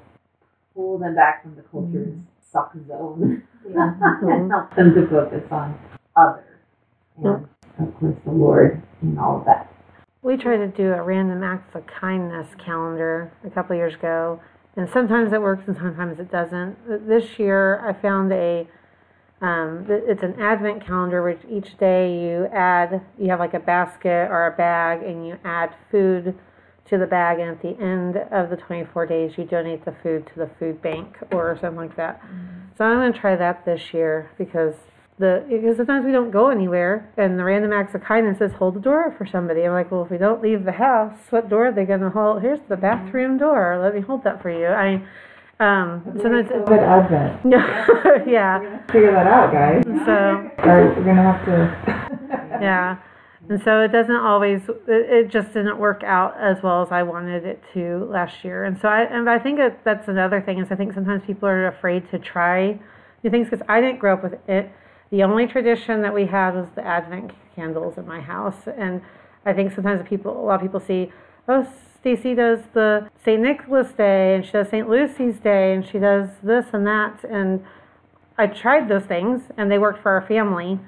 pull 0.74 0.98
them 0.98 1.14
back 1.14 1.42
from 1.42 1.56
the 1.56 1.62
culture's 1.62 2.08
mm-hmm. 2.08 2.50
suck 2.50 2.72
zone 2.88 3.42
and 3.64 3.74
mm-hmm. 3.74 4.50
help 4.50 4.74
them 4.74 4.94
to 4.94 5.06
focus 5.08 5.44
on 5.50 5.78
others. 6.16 6.56
And 7.22 7.48
of 7.78 7.94
course 8.00 8.16
the 8.24 8.32
Lord 8.32 8.82
and 9.02 9.18
all 9.18 9.40
of 9.40 9.44
that. 9.44 9.70
We 10.22 10.36
tried 10.36 10.56
to 10.56 10.68
do 10.68 10.92
a 10.92 11.02
random 11.02 11.42
acts 11.42 11.76
of 11.76 11.86
kindness 11.86 12.48
calendar 12.64 13.30
a 13.44 13.50
couple 13.50 13.76
years 13.76 13.94
ago, 13.94 14.40
and 14.76 14.88
sometimes 14.90 15.32
it 15.32 15.40
works 15.40 15.64
and 15.66 15.76
sometimes 15.76 16.20
it 16.20 16.30
doesn't. 16.30 17.08
This 17.08 17.38
year, 17.38 17.80
I 17.86 17.92
found 17.94 18.32
a 18.32 18.66
um, 19.42 19.84
it's 19.88 20.22
an 20.22 20.40
advent 20.40 20.86
calendar 20.86 21.22
which 21.22 21.40
each 21.50 21.76
day 21.76 22.22
you 22.22 22.46
add 22.46 23.02
you 23.18 23.28
have 23.28 23.38
like 23.38 23.52
a 23.52 23.60
basket 23.60 24.30
or 24.30 24.46
a 24.46 24.56
bag 24.56 25.02
and 25.02 25.26
you 25.26 25.38
add 25.44 25.74
food 25.90 26.34
to 26.86 26.98
the 26.98 27.06
bag. 27.06 27.38
And 27.38 27.50
at 27.50 27.62
the 27.62 27.78
end 27.82 28.16
of 28.30 28.48
the 28.50 28.56
24 28.56 29.06
days 29.06 29.32
you 29.36 29.44
donate 29.44 29.84
the 29.84 29.94
food 30.02 30.26
to 30.28 30.38
the 30.38 30.50
food 30.58 30.80
bank 30.80 31.18
or 31.32 31.58
something 31.60 31.76
like 31.76 31.96
that. 31.96 32.22
So 32.78 32.84
i'm 32.84 32.98
going 32.98 33.12
to 33.12 33.18
try 33.18 33.36
that 33.36 33.64
this 33.64 33.92
year 33.92 34.30
because 34.38 34.74
the 35.18 35.44
because 35.48 35.76
sometimes 35.78 36.04
we 36.04 36.12
don't 36.12 36.30
go 36.30 36.50
anywhere 36.50 37.10
and 37.16 37.38
the 37.38 37.44
random 37.44 37.72
acts 37.72 37.94
of 37.94 38.02
kindness 38.02 38.40
is 38.40 38.52
hold 38.52 38.74
the 38.74 38.80
door 38.80 39.14
for 39.16 39.26
somebody. 39.26 39.62
I'm 39.62 39.72
like 39.72 39.90
well 39.90 40.04
if 40.04 40.10
we 40.10 40.18
don't 40.18 40.42
leave 40.42 40.64
the 40.64 40.72
house 40.72 41.16
what 41.30 41.48
door 41.48 41.68
are 41.68 41.72
they 41.72 41.84
going 41.84 42.00
to 42.00 42.10
hold? 42.10 42.42
Here's 42.42 42.60
the 42.68 42.76
bathroom 42.76 43.38
door. 43.38 43.78
Let 43.82 43.94
me 43.94 44.02
hold 44.02 44.24
that 44.24 44.42
for 44.42 44.50
you. 44.50 44.66
I 44.66 45.02
um 45.58 46.02
sometimes 46.20 46.48
COVID 46.50 46.82
Advent. 46.82 47.40
yeah. 48.28 48.58
We're 48.58 48.70
gonna 48.70 48.84
figure 48.92 49.12
that 49.12 49.26
out, 49.26 49.52
guys. 49.52 49.82
so 50.04 50.68
Or 50.68 50.94
we're 50.94 51.04
gonna 51.04 51.32
have 51.32 51.44
to. 51.46 52.58
yeah. 52.60 52.98
And 53.48 53.62
so 53.62 53.80
it 53.80 53.88
doesn't 53.88 54.16
always 54.16 54.60
it, 54.68 54.84
it 54.88 55.30
just 55.30 55.54
didn't 55.54 55.78
work 55.78 56.02
out 56.04 56.36
as 56.38 56.62
well 56.62 56.82
as 56.82 56.88
i 56.90 57.02
wanted 57.02 57.46
it 57.46 57.62
to 57.72 58.06
last 58.10 58.44
year. 58.44 58.64
And 58.64 58.78
so 58.78 58.88
i 58.88 59.04
and 59.04 59.30
i 59.30 59.38
think 59.38 59.56
that 59.56 59.82
that's 59.82 60.08
another 60.08 60.42
thing 60.42 60.58
is 60.58 60.68
i 60.70 60.74
think 60.74 60.92
sometimes 60.92 61.22
people 61.26 61.48
are 61.48 61.68
afraid 61.68 62.10
to 62.10 62.18
try 62.18 62.78
new 63.24 63.30
things 63.30 63.48
because 63.48 63.64
i 63.66 63.80
didn't 63.80 63.98
grow 63.98 64.12
up 64.12 64.22
with 64.22 64.34
it 64.46 64.70
the 65.10 65.22
only 65.22 65.46
tradition 65.46 66.02
that 66.02 66.12
we 66.12 66.26
had 66.26 66.54
was 66.54 66.68
the 66.74 66.84
advent 66.84 67.32
candles 67.54 67.96
in 67.96 68.06
my 68.06 68.20
house 68.20 68.66
and 68.76 69.00
i 69.44 69.52
think 69.52 69.72
sometimes 69.74 70.06
people 70.08 70.38
a 70.38 70.44
lot 70.44 70.56
of 70.56 70.60
people 70.60 70.80
see 70.80 71.10
oh 71.48 71.66
stacy 71.98 72.34
does 72.34 72.60
the 72.74 73.08
st 73.24 73.40
nicholas 73.40 73.92
day 73.92 74.34
and 74.34 74.44
she 74.44 74.52
does 74.52 74.68
st 74.68 74.88
lucy's 74.88 75.36
day 75.36 75.74
and 75.74 75.86
she 75.86 75.98
does 75.98 76.28
this 76.42 76.66
and 76.72 76.86
that 76.86 77.24
and 77.24 77.64
i 78.36 78.46
tried 78.46 78.88
those 78.88 79.04
things 79.04 79.42
and 79.56 79.70
they 79.70 79.78
worked 79.78 80.02
for 80.02 80.10
our 80.10 80.26
family 80.26 80.78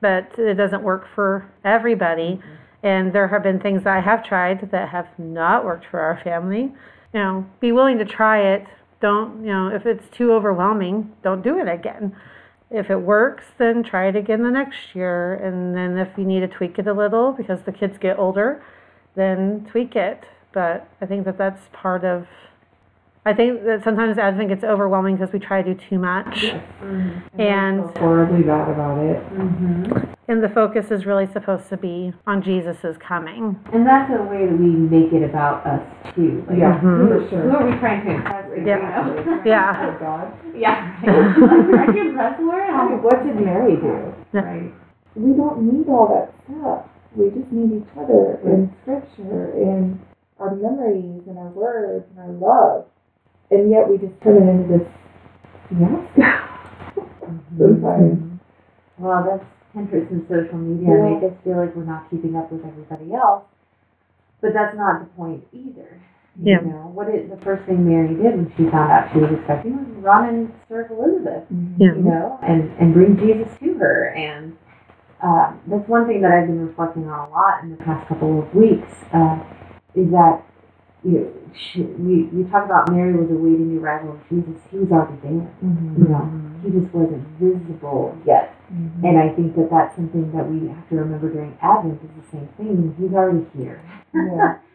but 0.00 0.30
it 0.38 0.54
doesn't 0.54 0.82
work 0.82 1.06
for 1.14 1.50
everybody. 1.64 2.34
Mm-hmm. 2.34 2.86
And 2.86 3.12
there 3.12 3.26
have 3.28 3.42
been 3.42 3.58
things 3.58 3.86
I 3.86 4.00
have 4.00 4.24
tried 4.24 4.70
that 4.70 4.88
have 4.90 5.08
not 5.18 5.64
worked 5.64 5.86
for 5.90 6.00
our 6.00 6.20
family. 6.22 6.72
You 7.12 7.20
know, 7.20 7.46
be 7.60 7.72
willing 7.72 7.98
to 7.98 8.04
try 8.04 8.40
it. 8.54 8.66
Don't, 9.00 9.40
you 9.40 9.52
know, 9.52 9.68
if 9.68 9.84
it's 9.84 10.08
too 10.16 10.32
overwhelming, 10.32 11.12
don't 11.24 11.42
do 11.42 11.58
it 11.58 11.68
again. 11.68 12.14
If 12.70 12.90
it 12.90 13.00
works, 13.00 13.44
then 13.56 13.82
try 13.82 14.08
it 14.08 14.16
again 14.16 14.42
the 14.42 14.50
next 14.50 14.94
year. 14.94 15.34
And 15.34 15.74
then 15.74 15.96
if 15.96 16.08
you 16.18 16.24
need 16.24 16.40
to 16.40 16.48
tweak 16.48 16.78
it 16.78 16.86
a 16.86 16.92
little 16.92 17.32
because 17.32 17.62
the 17.62 17.72
kids 17.72 17.96
get 17.98 18.18
older, 18.18 18.62
then 19.14 19.66
tweak 19.70 19.96
it. 19.96 20.24
But 20.52 20.88
I 21.00 21.06
think 21.06 21.24
that 21.24 21.38
that's 21.38 21.62
part 21.72 22.04
of, 22.04 22.26
I 23.28 23.34
think 23.34 23.62
that 23.64 23.84
sometimes 23.84 24.16
Advent 24.16 24.48
gets 24.48 24.64
overwhelming 24.64 25.16
because 25.16 25.34
we 25.34 25.38
try 25.38 25.60
to 25.60 25.74
do 25.74 25.78
too 25.90 25.98
much. 25.98 26.44
And- 26.44 27.82
I 27.84 27.92
feel 27.92 27.92
horribly 27.98 28.42
bad 28.42 28.70
about 28.70 28.96
it. 29.04 29.20
Mm-hmm. 29.34 30.12
And 30.28 30.42
the 30.42 30.48
focus 30.48 30.90
is 30.90 31.04
really 31.04 31.26
supposed 31.26 31.68
to 31.68 31.76
be 31.76 32.14
on 32.26 32.40
Jesus' 32.40 32.96
coming. 32.98 33.60
And 33.70 33.86
that's 33.86 34.10
a 34.10 34.22
way 34.22 34.46
that 34.46 34.56
we 34.58 34.68
make 34.70 35.12
it 35.12 35.22
about 35.28 35.66
us 35.66 35.82
too. 36.14 36.42
Like, 36.48 36.56
Yeah, 36.58 36.80
Mhm. 36.80 37.28
for 37.28 37.36
Who 37.36 37.50
are 37.56 37.66
we 37.70 37.76
trying 37.78 38.06
to 38.06 38.12
impress? 38.12 38.46
You 38.56 38.64
Yeah. 38.64 38.78
know? 38.78 39.42
Yeah. 39.44 39.94
Oh 39.94 40.00
God. 40.00 40.32
yeah. 40.54 40.96
Right. 41.04 41.38
like, 41.38 41.68
trying 41.68 41.92
to 41.92 42.00
impress 42.08 42.40
Laura? 42.40 42.96
What 42.96 43.26
did 43.26 43.36
Mary 43.44 43.76
do? 43.76 44.14
Right. 44.32 44.72
We 45.16 45.34
don't 45.34 45.60
need 45.70 45.86
all 45.90 46.08
that 46.16 46.32
stuff. 46.48 46.86
We 47.14 47.28
just 47.28 47.52
need 47.52 47.82
each 47.82 47.92
other 48.00 48.38
and 48.42 48.70
scripture 48.80 49.52
and 49.54 49.98
our 50.40 50.54
memories 50.54 51.26
and 51.26 51.36
our 51.36 51.48
words 51.52 52.06
and 52.16 52.20
our 52.20 52.32
love. 52.32 52.86
And 53.50 53.70
yet 53.70 53.88
we 53.88 53.96
just 53.98 54.20
turn 54.22 54.36
it 54.36 54.48
into 54.50 54.78
this 54.78 54.88
fiasco 55.68 57.08
sometimes. 57.58 58.40
well, 58.98 59.24
that's 59.24 59.44
Pinterest 59.76 60.10
and 60.10 60.26
social 60.28 60.58
media 60.58 60.96
Yeah. 60.96 61.14
make 61.14 61.22
us 61.30 61.36
feel 61.44 61.56
like 61.58 61.74
we're 61.76 61.84
not 61.84 62.10
keeping 62.10 62.36
up 62.36 62.50
with 62.50 62.64
everybody 62.64 63.12
else. 63.14 63.44
But 64.40 64.52
that's 64.54 64.76
not 64.76 65.00
the 65.00 65.06
point 65.16 65.44
either. 65.52 66.00
Yeah. 66.40 66.60
You 66.62 66.68
know, 66.70 66.90
what 66.94 67.08
is 67.12 67.28
the 67.28 67.36
first 67.44 67.64
thing 67.66 67.84
Mary 67.88 68.14
did 68.14 68.36
when 68.36 68.52
she 68.56 68.70
found 68.70 68.92
out 68.92 69.10
she 69.12 69.18
was 69.18 69.32
expecting 69.32 69.76
was 69.76 69.88
run 70.04 70.28
and 70.28 70.52
serve 70.68 70.90
Elizabeth. 70.90 71.44
Yeah. 71.76 71.94
You 71.96 72.02
know, 72.02 72.38
and 72.42 72.70
and 72.78 72.94
bring 72.94 73.16
Jesus 73.18 73.48
to 73.58 73.74
her. 73.74 74.10
And 74.16 74.56
uh, 75.22 75.52
that's 75.66 75.88
one 75.88 76.06
thing 76.06 76.22
that 76.22 76.30
I've 76.30 76.46
been 76.46 76.64
reflecting 76.66 77.08
on 77.08 77.28
a 77.28 77.30
lot 77.32 77.62
in 77.64 77.70
the 77.72 77.76
past 77.82 78.06
couple 78.08 78.38
of 78.40 78.54
weeks. 78.54 78.92
Uh, 79.12 79.42
is 79.96 80.08
that 80.12 80.42
you 81.04 81.10
know, 81.12 81.32
she, 81.54 81.82
we 81.82 82.24
we 82.34 82.44
talk 82.50 82.64
about 82.64 82.90
Mary 82.90 83.14
was 83.14 83.30
awaiting 83.30 83.74
the 83.74 83.80
arrival 83.80 84.12
of 84.12 84.20
Jesus. 84.28 84.60
He 84.70 84.78
was 84.78 84.90
already 84.90 85.16
there. 85.22 85.48
Mhm. 85.64 85.98
You 85.98 86.08
know, 86.08 86.24
he 86.62 86.70
just 86.70 86.92
wasn't 86.92 87.24
visible 87.38 88.16
yet. 88.26 88.54
Mhm. 88.72 89.04
And 89.08 89.18
I 89.18 89.28
think 89.34 89.54
that 89.56 89.70
that's 89.70 89.94
something 89.96 90.30
that 90.32 90.48
we 90.50 90.68
have 90.68 90.88
to 90.90 90.96
remember 90.96 91.30
during 91.32 91.56
Advent 91.62 92.00
is 92.02 92.10
the 92.22 92.30
same 92.30 92.48
thing. 92.56 92.94
He's 92.98 93.14
already 93.14 93.46
here. 93.56 93.80
Yeah. 94.14 94.56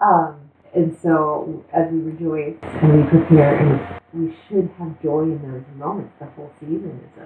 Um, 0.00 0.36
and 0.74 0.96
so 1.02 1.64
as 1.72 1.90
we 1.90 1.98
rejoice 1.98 2.54
and 2.62 3.02
we 3.02 3.10
prepare, 3.10 3.56
and 3.58 4.00
we 4.14 4.32
should 4.46 4.70
have 4.78 5.00
joy 5.02 5.22
in 5.22 5.42
those 5.42 5.64
moments. 5.76 6.12
The 6.20 6.26
whole 6.26 6.52
season 6.60 7.00
is 7.02 7.22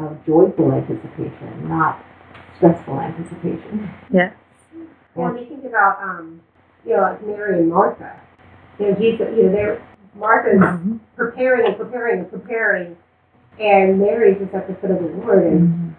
of, 0.00 0.06
of 0.06 0.26
joyful 0.26 0.72
anticipation, 0.72 1.68
not 1.68 2.04
stressful 2.56 2.98
anticipation. 2.98 3.88
Yes. 4.10 4.34
Well, 5.14 5.32
when 5.32 5.38
you 5.42 5.48
think 5.48 5.64
about, 5.64 6.02
um, 6.02 6.40
you 6.86 6.96
know, 6.96 7.02
like 7.02 7.26
Mary 7.26 7.60
and 7.60 7.70
Martha, 7.70 8.20
you 8.78 8.90
know, 8.90 8.94
Jesus, 8.98 9.26
you 9.36 9.44
know, 9.44 9.52
they're 9.52 9.88
Martha's 10.14 10.60
mm-hmm. 10.60 10.96
preparing 11.16 11.66
and 11.66 11.76
preparing 11.76 12.20
and 12.20 12.30
preparing, 12.30 12.96
and 13.60 13.98
Mary's 13.98 14.38
just 14.38 14.54
at 14.54 14.68
the 14.68 14.74
foot 14.74 14.90
of 14.90 14.98
the 14.98 15.08
Lord, 15.18 15.46
and 15.46 15.68
mm-hmm. 15.68 15.90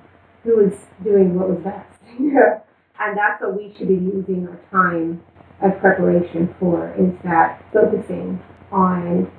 who 0.44 0.58
was 0.58 0.74
doing 1.04 1.36
what 1.36 1.50
was 1.50 1.60
best. 1.64 1.88
and 2.20 3.18
that's 3.18 3.42
what 3.42 3.56
we 3.56 3.74
should 3.78 3.88
be 3.88 3.96
using 3.96 4.48
our 4.48 4.60
time 4.72 5.22
of 5.62 5.80
preparation 5.80 6.54
for, 6.60 6.94
is 6.98 7.12
that 7.24 7.64
focusing 7.74 8.42
on 8.72 9.32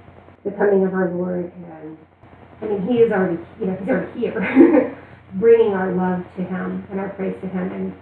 the 0.44 0.50
coming 0.52 0.84
of 0.84 0.94
our 0.94 1.10
Lord, 1.10 1.52
and 1.54 1.98
I 2.62 2.66
mean, 2.66 2.86
He 2.88 2.98
is 2.98 3.12
already, 3.12 3.38
you 3.58 3.66
know, 3.66 3.76
He's 3.76 3.88
already 3.88 4.20
here, 4.20 4.98
bringing 5.34 5.72
our 5.72 5.92
love 5.92 6.24
to 6.36 6.42
Him 6.42 6.86
and 6.90 7.00
our 7.00 7.10
praise 7.10 7.36
to 7.42 7.48
Him, 7.48 7.72
and 7.72 7.94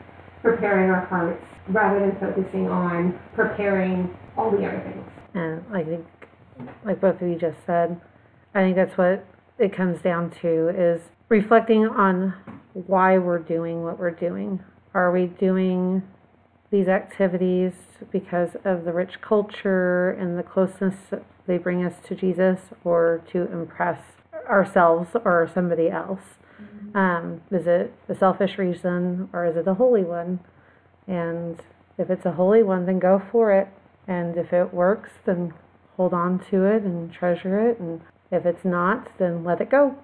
preparing 0.42 0.90
our 0.90 1.04
hearts 1.06 1.44
rather 1.70 2.00
than 2.00 2.18
focusing 2.18 2.68
on 2.68 3.18
preparing 3.34 4.14
all 4.36 4.50
the 4.50 4.64
other 4.66 4.80
things. 4.80 5.04
And 5.34 5.64
I 5.74 5.84
think, 5.84 6.06
like 6.84 7.00
both 7.00 7.20
of 7.20 7.28
you 7.28 7.36
just 7.38 7.58
said, 7.66 8.00
I 8.54 8.60
think 8.60 8.76
that's 8.76 8.96
what 8.96 9.26
it 9.58 9.76
comes 9.76 10.00
down 10.02 10.30
to 10.42 10.68
is 10.68 11.00
reflecting 11.28 11.86
on 11.86 12.34
why 12.72 13.18
we're 13.18 13.38
doing 13.38 13.82
what 13.82 13.98
we're 13.98 14.10
doing. 14.10 14.60
Are 14.94 15.12
we 15.12 15.26
doing 15.26 16.02
these 16.70 16.88
activities 16.88 17.72
because 18.10 18.50
of 18.64 18.84
the 18.84 18.92
rich 18.92 19.20
culture 19.20 20.10
and 20.10 20.38
the 20.38 20.42
closeness 20.42 20.94
that 21.10 21.24
they 21.46 21.58
bring 21.58 21.84
us 21.84 21.94
to 22.06 22.14
Jesus 22.14 22.58
or 22.84 23.22
to 23.32 23.50
impress 23.52 24.00
ourselves 24.48 25.10
or 25.24 25.50
somebody 25.52 25.88
else? 25.90 26.20
Um, 26.94 27.42
is 27.50 27.66
it 27.66 27.92
a 28.08 28.14
selfish 28.14 28.58
reason 28.58 29.28
or 29.32 29.46
is 29.46 29.56
it 29.56 29.68
a 29.68 29.74
holy 29.74 30.02
one? 30.02 30.40
And 31.08 31.60
if 31.96 32.10
it's 32.10 32.26
a 32.26 32.32
holy 32.32 32.62
one, 32.62 32.86
then 32.86 32.98
go 32.98 33.20
for 33.32 33.52
it. 33.52 33.68
And 34.06 34.36
if 34.36 34.52
it 34.52 34.72
works, 34.72 35.10
then 35.24 35.54
hold 35.96 36.14
on 36.14 36.38
to 36.50 36.64
it 36.64 36.82
and 36.82 37.12
treasure 37.12 37.58
it. 37.68 37.80
And 37.80 38.00
if 38.30 38.46
it's 38.46 38.64
not, 38.64 39.08
then 39.18 39.42
let 39.42 39.60
it 39.60 39.70
go. 39.70 39.96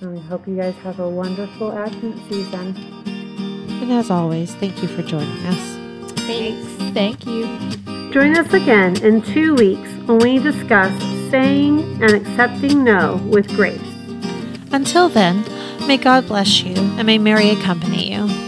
And 0.00 0.14
we 0.14 0.20
hope 0.20 0.46
you 0.46 0.56
guys 0.56 0.74
have 0.76 0.98
a 1.00 1.08
wonderful 1.08 1.72
Advent 1.72 2.18
season. 2.28 2.76
And 3.80 3.92
as 3.92 4.10
always, 4.10 4.54
thank 4.56 4.82
you 4.82 4.88
for 4.88 5.02
joining 5.02 5.46
us. 5.46 6.12
Thanks. 6.26 6.92
Thank 6.92 7.26
you. 7.26 7.46
Join 8.12 8.36
us 8.36 8.52
again 8.52 9.02
in 9.02 9.22
two 9.22 9.54
weeks 9.54 9.88
when 10.06 10.18
we 10.18 10.38
discuss 10.38 10.92
saying 11.30 12.02
and 12.02 12.12
accepting 12.12 12.84
no 12.84 13.16
with 13.30 13.48
grace. 13.48 13.80
Until 14.72 15.08
then, 15.08 15.44
may 15.86 15.96
God 15.96 16.26
bless 16.26 16.62
you 16.62 16.74
and 16.74 17.06
may 17.06 17.18
Mary 17.18 17.50
accompany 17.50 18.12
you. 18.12 18.47